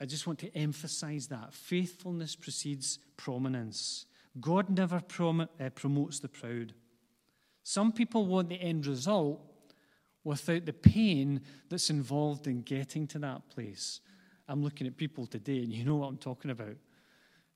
[0.01, 1.53] I just want to emphasize that.
[1.53, 4.07] Faithfulness precedes prominence.
[4.41, 6.73] God never prom- uh, promotes the proud.
[7.69, 9.41] Some people want the end result
[10.23, 13.99] without the pain that's involved in getting to that place.
[14.47, 16.77] I'm looking at people today, and you know what I'm talking about.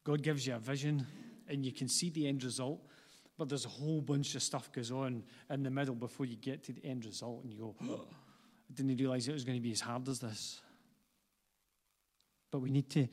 [0.03, 1.07] God gives you a vision,
[1.47, 2.81] and you can see the end result,
[3.37, 6.61] but there's a whole bunch of stuff goes on in the middle before you get
[6.65, 8.05] to the end result, and you go, oh,
[8.69, 10.59] I didn't realize it was going to be as hard as this.
[12.51, 13.07] But we need to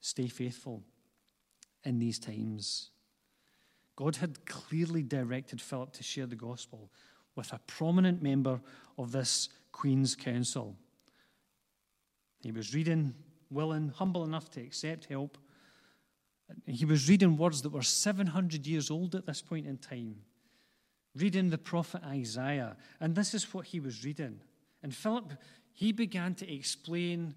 [0.00, 0.82] stay faithful
[1.84, 2.92] in these times.
[4.00, 6.90] God had clearly directed Philip to share the gospel
[7.36, 8.58] with a prominent member
[8.96, 10.74] of this Queen's Council.
[12.42, 13.14] He was reading,
[13.50, 15.36] willing, humble enough to accept help,
[16.66, 20.16] he was reading words that were 700 years old at this point in time,
[21.14, 22.76] reading the prophet Isaiah.
[23.00, 24.40] And this is what he was reading.
[24.82, 25.34] And Philip,
[25.72, 27.34] he began to explain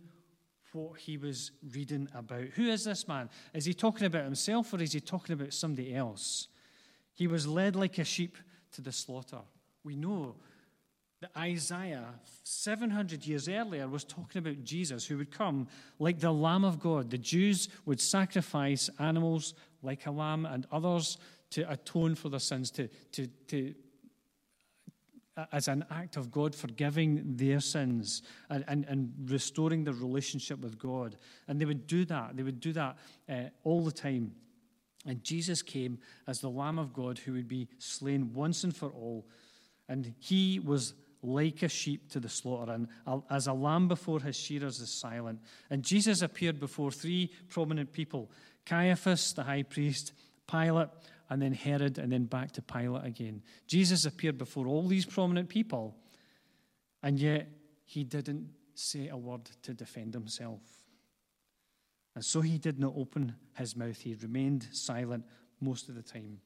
[0.72, 2.46] what he was reading about.
[2.56, 3.30] Who is this man?
[3.54, 6.48] Is he talking about himself or is he talking about somebody else?
[7.14, 8.38] He was led like a sheep
[8.74, 9.42] to the slaughter.
[9.84, 10.36] We know
[11.22, 12.06] that Isaiah,
[12.44, 15.68] 700 years earlier, was talking about Jesus who would come
[16.00, 17.10] like the Lamb of God.
[17.10, 21.18] The Jews would sacrifice animals like a lamb and others
[21.52, 23.74] to atone for their sins, to, to, to,
[25.52, 30.78] as an act of God forgiving their sins and, and, and restoring their relationship with
[30.78, 31.16] God.
[31.48, 32.36] And they would do that.
[32.36, 32.98] They would do that
[33.30, 34.34] uh, all the time.
[35.06, 38.90] And Jesus came as the Lamb of God who would be slain once and for
[38.90, 39.28] all.
[39.90, 40.94] And he was
[41.24, 42.88] like a sheep to the slaughter, and
[43.30, 45.40] as a lamb before his shearers is silent.
[45.70, 48.30] And Jesus appeared before three prominent people
[48.66, 50.14] Caiaphas, the high priest,
[50.50, 50.90] Pilate,
[51.30, 53.42] and then Herod, and then back to Pilate again.
[53.68, 55.96] Jesus appeared before all these prominent people,
[57.02, 57.48] and yet
[57.86, 60.83] he didn't say a word to defend himself.
[62.16, 65.26] And so he did not open his mouth, he remained silent
[65.60, 66.40] most of the time.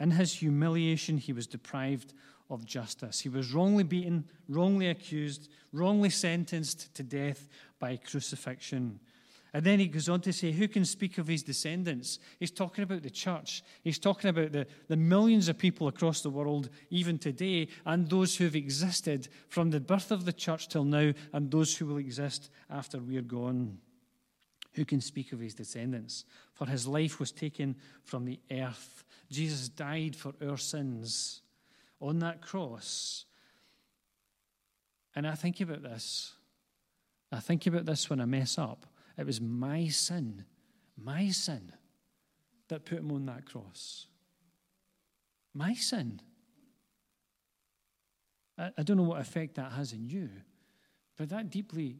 [0.00, 2.14] In his humiliation, he was deprived
[2.48, 3.20] of justice.
[3.20, 7.48] He was wrongly beaten, wrongly accused, wrongly sentenced to death
[7.78, 8.98] by crucifixion.
[9.52, 12.18] And then he goes on to say, Who can speak of his descendants?
[12.38, 13.62] He's talking about the church.
[13.82, 18.36] He's talking about the, the millions of people across the world, even today, and those
[18.36, 21.98] who have existed from the birth of the church till now, and those who will
[21.98, 23.78] exist after we're gone.
[24.74, 26.24] Who can speak of his descendants?
[26.54, 29.04] For his life was taken from the earth.
[29.30, 31.42] Jesus died for our sins
[32.00, 33.24] on that cross.
[35.14, 36.32] And I think about this.
[37.32, 38.86] I think about this when I mess up.
[39.18, 40.44] It was my sin,
[40.96, 41.72] my sin,
[42.68, 44.06] that put him on that cross.
[45.52, 46.20] My sin.
[48.56, 50.30] I, I don't know what effect that has in you,
[51.16, 51.96] but that deeply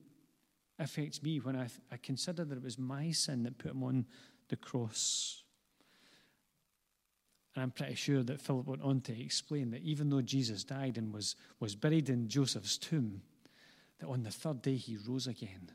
[0.80, 4.06] affects me when I, I consider that it was my sin that put him on
[4.48, 5.42] the cross.
[7.54, 10.96] And I'm pretty sure that Philip went on to explain that even though Jesus died
[10.96, 13.22] and was, was buried in Joseph's tomb,
[13.98, 15.70] that on the third day he rose again.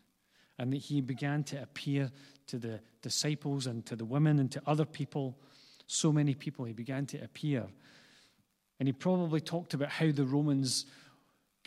[0.58, 2.12] And that he began to appear
[2.47, 5.38] to the disciples and to the women and to other people.
[5.86, 7.68] So many people, he began to appear.
[8.80, 10.86] And he probably talked about how the Romans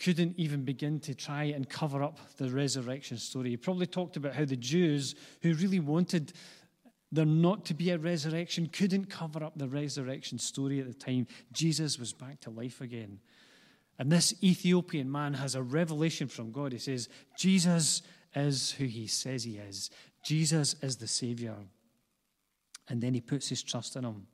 [0.03, 3.49] couldn't even begin to try and cover up the resurrection story.
[3.49, 6.33] He probably talked about how the Jews, who really wanted
[7.11, 11.27] there not to be a resurrection, couldn't cover up the resurrection story at the time.
[11.51, 13.19] Jesus was back to life again.
[13.97, 16.71] And this Ethiopian man has a revelation from God.
[16.71, 18.01] He says, Jesus
[18.35, 19.89] is who he says he is,
[20.23, 21.55] Jesus is the Savior.
[22.87, 24.27] And then he puts his trust in him.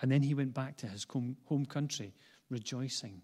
[0.00, 2.12] And then he went back to his home country
[2.50, 3.22] rejoicing.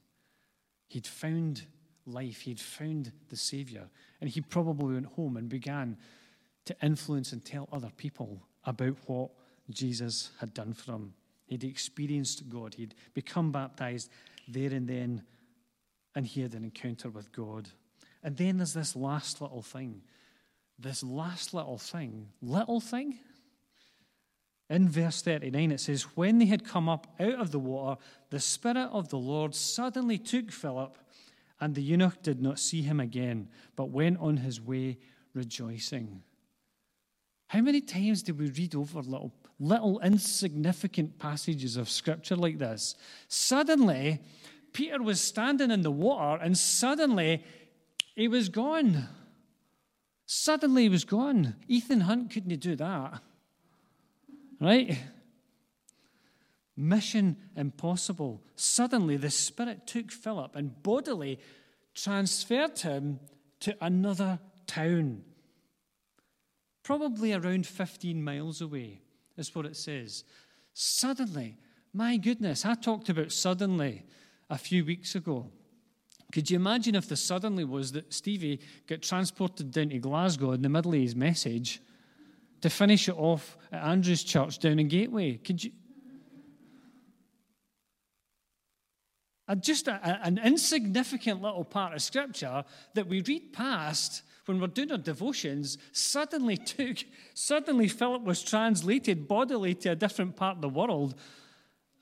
[0.89, 1.67] He'd found
[2.07, 3.89] life, he'd found the Savior,
[4.21, 5.97] and he probably went home and began
[6.65, 9.31] to influence and tell other people about what
[9.71, 11.15] Jesus had done for him.
[11.47, 14.11] He'd experienced God, he'd become baptized
[14.49, 15.23] there and then,
[16.15, 17.69] and he had an encounter with God.
[18.23, 20.03] And then there's this last little thing.
[20.79, 23.19] This last little thing, little thing,
[24.73, 28.01] in verse 39, it says, When they had come up out of the water,
[28.31, 30.97] the Spirit of the Lord suddenly took Philip,
[31.61, 34.97] and the eunuch did not see him again, but went on his way
[35.35, 36.23] rejoicing.
[37.49, 42.95] How many times did we read over little, little insignificant passages of scripture like this?
[43.29, 44.21] Suddenly,
[44.73, 47.45] Peter was standing in the water, and suddenly
[48.17, 49.07] he was gone.
[50.25, 51.57] Suddenly he was gone.
[51.69, 53.21] Ethan Hunt couldn't do that.
[54.63, 54.97] Right?
[56.77, 58.45] Mission impossible.
[58.55, 61.41] Suddenly, the Spirit took Philip and bodily
[61.97, 63.19] transferred him
[63.59, 64.39] to another
[64.69, 65.25] town,
[66.85, 69.01] probably around 15 miles away,
[69.37, 70.23] is what it says.
[70.75, 71.57] Suddenly,
[71.93, 74.05] my goodness, I talked about suddenly
[74.49, 75.51] a few weeks ago.
[76.31, 80.63] Could you imagine if the suddenly was that Stevie got transported down to Glasgow in
[80.63, 81.81] the middle of his message
[82.63, 85.37] to finish it off at Andrew's church down in Gateway.
[85.37, 85.73] Could you?
[89.61, 94.91] just a, an insignificant little part of scripture that we read past when we're doing
[94.91, 96.99] our devotions suddenly took,
[97.35, 101.15] suddenly Philip was translated bodily to a different part of the world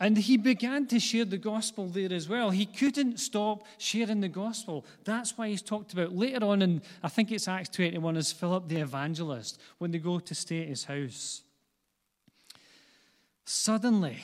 [0.01, 2.49] and he began to share the gospel there as well.
[2.49, 4.87] He couldn't stop sharing the gospel.
[5.05, 8.67] That's why he's talked about later on in, I think it's Acts 21, as Philip
[8.67, 11.43] the evangelist when they go to stay at his house.
[13.45, 14.19] Suddenly,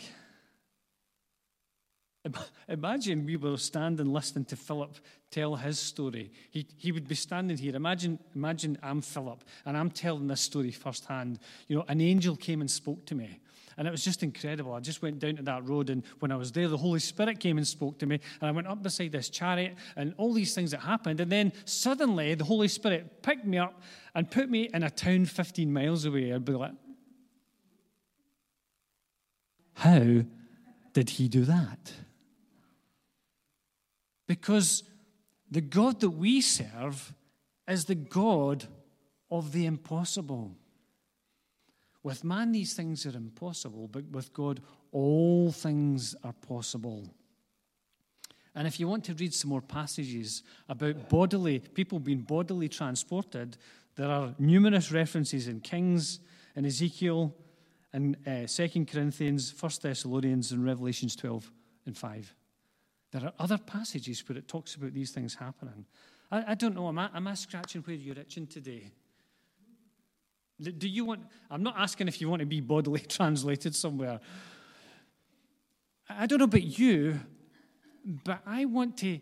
[2.69, 4.97] imagine we were standing listening to Philip
[5.31, 6.33] tell his story.
[6.51, 7.77] He, he would be standing here.
[7.77, 11.39] Imagine, imagine I'm Philip and I'm telling this story firsthand.
[11.69, 13.41] You know, an angel came and spoke to me.
[13.79, 14.73] And it was just incredible.
[14.73, 17.41] I just went down to that road, and when I was there, the Holy Spirit
[17.41, 18.21] came and spoke to me.
[18.41, 21.21] And I went up beside this chariot, and all these things that happened.
[21.21, 23.83] And then suddenly, the Holy Spirit picked me up
[24.15, 26.33] and put me in a town 15 miles away.
[26.33, 26.73] I'd be like,
[29.75, 30.23] How
[30.95, 31.93] did he do that?
[34.27, 34.83] Because
[35.51, 37.13] the God that we serve
[37.69, 38.67] is the God
[39.31, 40.57] of the impossible.
[42.07, 44.61] With man, these things are impossible, but with God,
[44.93, 47.05] all things are possible.
[48.55, 53.57] And if you want to read some more passages about bodily people being bodily transported,
[53.97, 56.21] there are numerous references in Kings
[56.55, 57.35] in Ezekiel
[57.93, 61.51] in uh, 2 Corinthians, 1 Thessalonians, and Revelations 12
[61.87, 62.35] and 5.
[63.11, 65.85] There are other passages where it talks about these things happening.
[66.31, 68.93] I, I don't know, am I, am I scratching where you're itching today?
[70.61, 74.21] Do you want, I'm not asking if you want to be bodily translated somewhere.
[76.09, 77.21] I don't know about you,
[78.25, 79.21] but I want to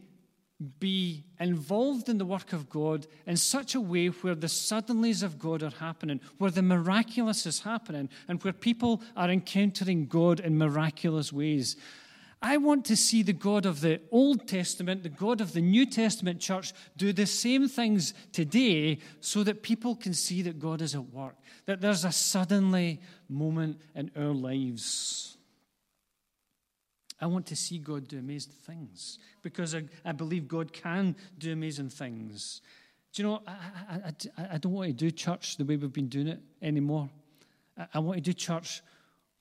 [0.79, 5.39] be involved in the work of God in such a way where the suddenlies of
[5.39, 10.57] God are happening, where the miraculous is happening, and where people are encountering God in
[10.57, 11.77] miraculous ways.
[12.45, 15.87] I want to see the God of the Old Testament, the God of the New
[15.87, 20.95] Testament church, do the same things today so that people can see that God is
[20.95, 25.39] at work, that there's a suddenly moment in our lives.
[27.19, 31.51] I want to see God do amazing things because I, I believe God can do
[31.51, 32.61] amazing things.
[33.15, 33.53] Do you know, I,
[33.89, 33.97] I,
[34.37, 37.09] I, I, don't want to do church the way we've been doing it anymore.
[37.79, 38.83] I, I want to do church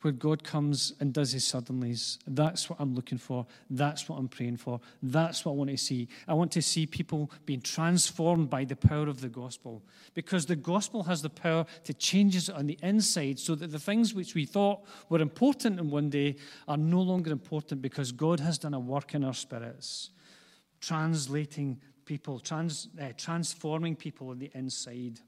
[0.03, 2.17] where God comes and does his suddenlies.
[2.27, 3.45] That's what I'm looking for.
[3.69, 4.81] That's what I'm praying for.
[5.01, 6.09] That's what I want to see.
[6.27, 9.81] I want to see people being transformed by the power of the gospel
[10.13, 13.79] because the gospel has the power to change us on the inside so that the
[13.79, 16.35] things which we thought were important in one day
[16.67, 20.09] are no longer important because God has done a work in our spirits,
[20.81, 25.19] translating people, trans, uh, transforming people on the inside.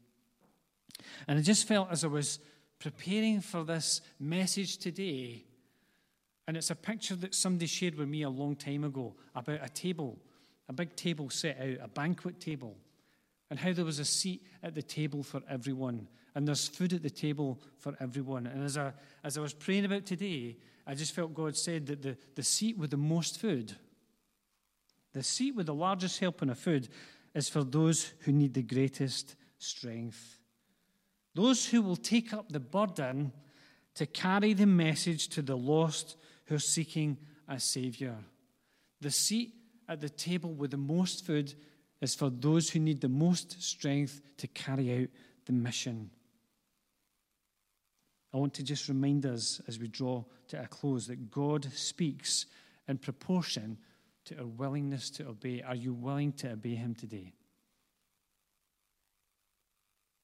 [1.28, 2.40] And I just felt as I was
[2.80, 5.44] preparing for this message today,
[6.48, 9.70] and it's a picture that somebody shared with me a long time ago about a
[9.70, 10.20] table,
[10.70, 12.78] a big table set out, a banquet table,
[13.50, 17.04] and how there was a seat at the table for everyone, and there's food at
[17.04, 18.46] the table for everyone.
[18.48, 22.02] And as I, as I was praying about today, I just felt God said that
[22.02, 23.76] the, the seat with the most food,
[25.14, 26.90] the seat with the largest helping of food,
[27.34, 30.40] is for those who need the greatest strength.
[31.36, 33.34] Those who will take up the burden
[33.96, 37.18] to carry the message to the lost who are seeking
[37.48, 38.16] a Saviour.
[39.02, 39.54] The seat
[39.88, 41.54] at the table with the most food
[42.02, 45.10] is for those who need the most strength to carry out
[45.46, 46.10] the mission.
[48.34, 52.46] I want to just remind us as we draw to a close that God speaks
[52.88, 53.78] in proportion
[54.26, 55.62] to our willingness to obey.
[55.62, 57.34] Are you willing to obey Him today?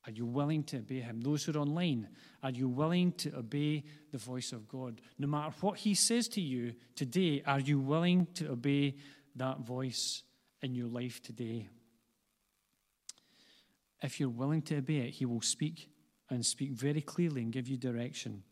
[0.05, 1.21] Are you willing to obey him?
[1.21, 2.09] Those who are online,
[2.41, 4.99] are you willing to obey the voice of God?
[5.19, 8.95] No matter what he says to you today, are you willing to obey
[9.35, 10.23] that voice
[10.61, 11.69] in your life today?
[14.01, 15.89] If you're willing to obey it, he will speak
[16.29, 18.43] and speak very clearly and give you direction.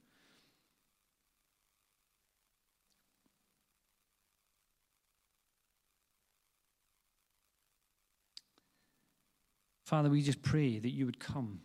[9.89, 11.61] Father, we just pray that you would come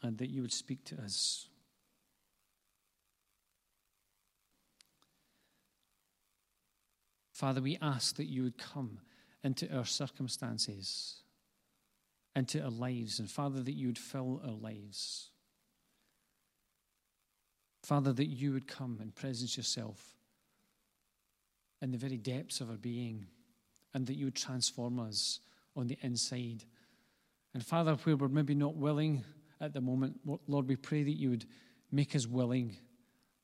[0.00, 1.48] and that you would speak to us.
[7.32, 9.00] Father, we ask that you would come
[9.42, 11.16] into our circumstances,
[12.36, 15.30] into our lives, and Father, that you would fill our lives.
[17.82, 20.14] Father, that you would come and presence yourself
[21.82, 23.26] in the very depths of our being,
[23.92, 25.40] and that you would transform us
[25.74, 26.62] on the inside.
[27.54, 29.24] And Father, where we're maybe not willing
[29.60, 31.46] at the moment, Lord, we pray that you would
[31.92, 32.76] make us willing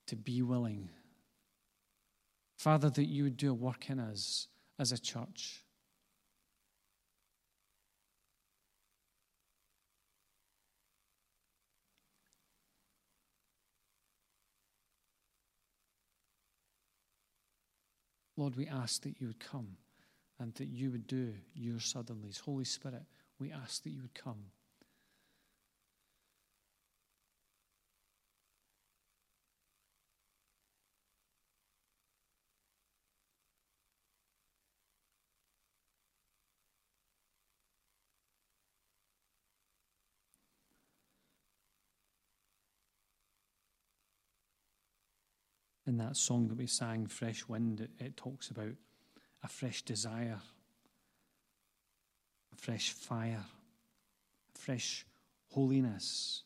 [0.09, 0.91] to be willing.
[2.59, 4.49] Father, that you would do a work in us
[4.79, 5.65] as a church.
[18.37, 19.77] Lord, we ask that you would come
[20.39, 22.41] and that you would do your suddenlies.
[22.41, 23.03] Holy Spirit,
[23.41, 24.45] we ask that you would come.
[45.86, 48.74] In that song that we sang, Fresh Wind, it, it talks about
[49.43, 50.41] a fresh desire
[52.61, 53.45] fresh fire,
[54.55, 55.07] a fresh
[55.49, 56.43] holiness,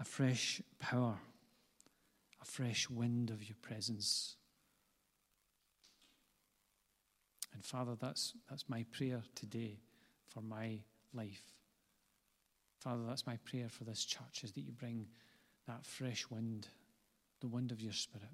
[0.00, 1.18] a fresh power,
[2.40, 4.36] a fresh wind of your presence.
[7.52, 9.78] And Father, that's, that's my prayer today
[10.26, 10.78] for my
[11.12, 11.42] life.
[12.78, 15.06] Father, that's my prayer for this church is that you bring
[15.66, 16.68] that fresh wind,
[17.40, 18.28] the wind of your spirit.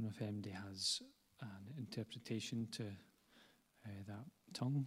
[0.00, 1.02] Don't know if anybody has
[1.42, 4.24] an interpretation to uh, that
[4.54, 4.86] tongue.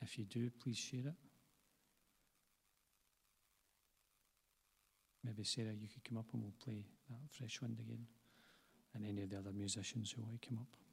[0.00, 1.14] If you do, please share it.
[5.24, 8.06] Maybe Sarah, you could come up and we'll play that fresh wind again.
[8.94, 10.85] And any of the other musicians who want to come up.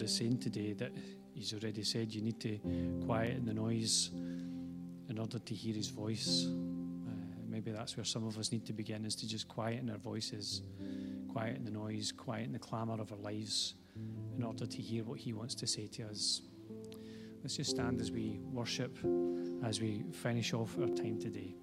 [0.00, 0.92] That is saying today that
[1.34, 2.58] He's already said you need to
[3.06, 4.10] quieten the noise
[5.10, 6.46] in order to hear His voice.
[6.46, 7.10] Uh,
[7.46, 10.62] maybe that's where some of us need to begin is to just quieten our voices,
[11.28, 13.74] quieten the noise, quieten the clamour of our lives
[14.38, 16.40] in order to hear what He wants to say to us.
[17.42, 18.96] Let's just stand as we worship,
[19.62, 21.56] as we finish off our time today.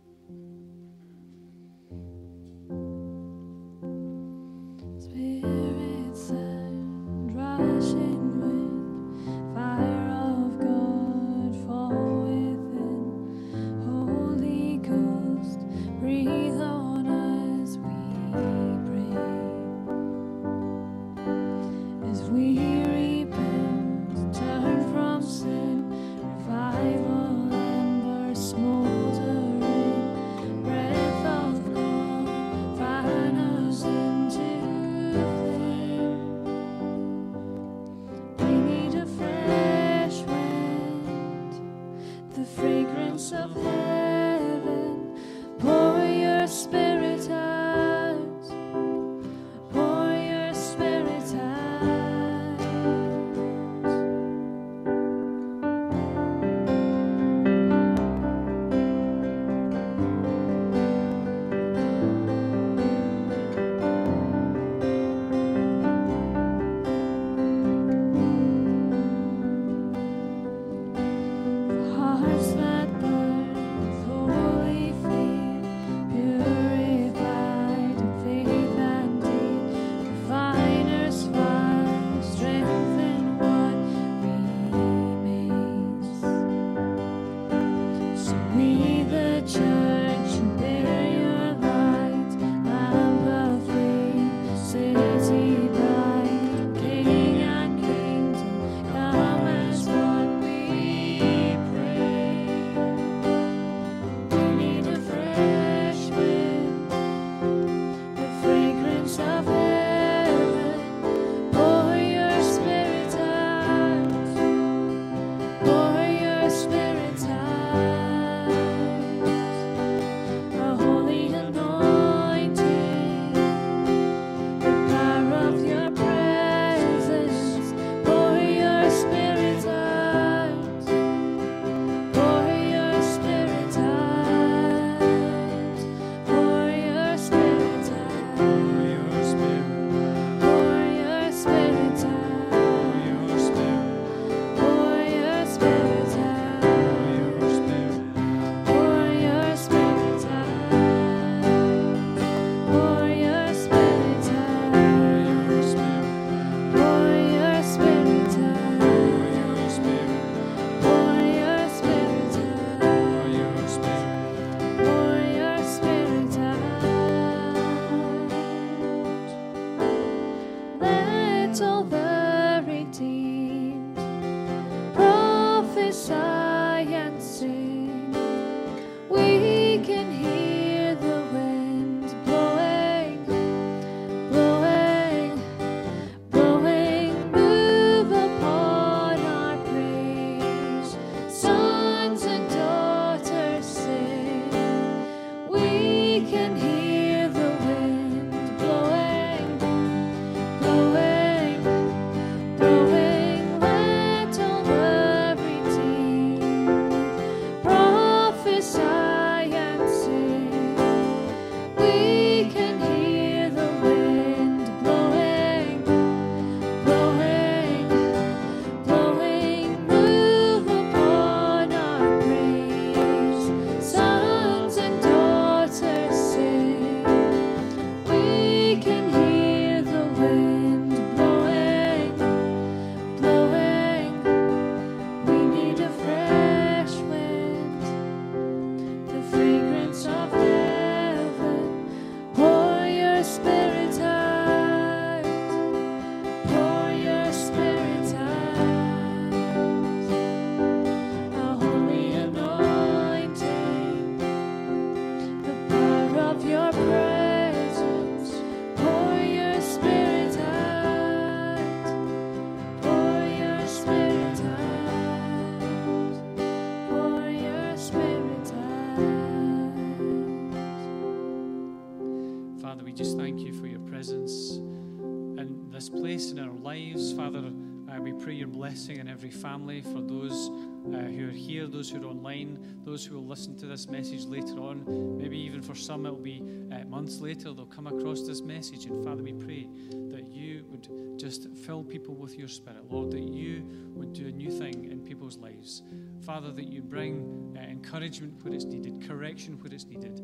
[278.28, 280.50] Pray your blessing in every family for those
[280.94, 284.26] uh, who are here, those who are online, those who will listen to this message
[284.26, 284.84] later on.
[285.18, 288.84] Maybe even for some, it will be uh, months later, they'll come across this message.
[288.84, 289.70] And Father, we pray
[290.10, 293.64] that you would just fill people with your spirit, Lord, that you
[293.96, 295.84] would do a new thing in people's lives.
[296.26, 300.22] Father, that you bring uh, encouragement where it's needed, correction where it's needed.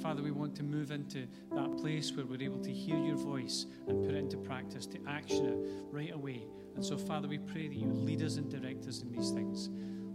[0.00, 3.66] Father, we want to move into that place where we're able to hear your voice
[3.88, 5.58] and put it into practice, to action it
[5.90, 6.44] right away.
[6.74, 9.68] And so, Father, we pray that you lead us and direct us in these things.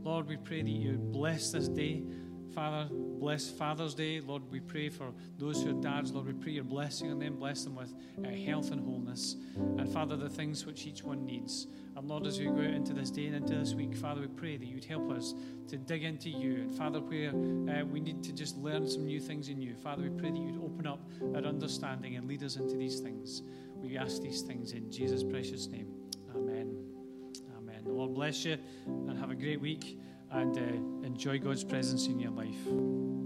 [0.03, 2.03] Lord, we pray that you bless this day.
[2.53, 4.21] Father, bless Father's Day.
[4.21, 6.13] Lord, we pray for those who are dads.
[6.13, 7.35] Lord, we pray your blessing on them.
[7.35, 9.35] Bless them with uh, health and wholeness.
[9.55, 11.67] And Father, the things which each one needs.
[11.97, 14.27] And Lord, as we go out into this day and into this week, Father, we
[14.27, 15.33] pray that you'd help us
[15.67, 16.61] to dig into you.
[16.61, 20.03] And Father, where uh, we need to just learn some new things in you, Father,
[20.03, 20.99] we pray that you'd open up
[21.33, 23.41] our understanding and lead us into these things.
[23.75, 25.87] We ask these things in Jesus' precious name.
[27.85, 28.57] The Lord bless you
[28.87, 29.99] and have a great week
[30.31, 33.24] and uh, enjoy God's presence in your life.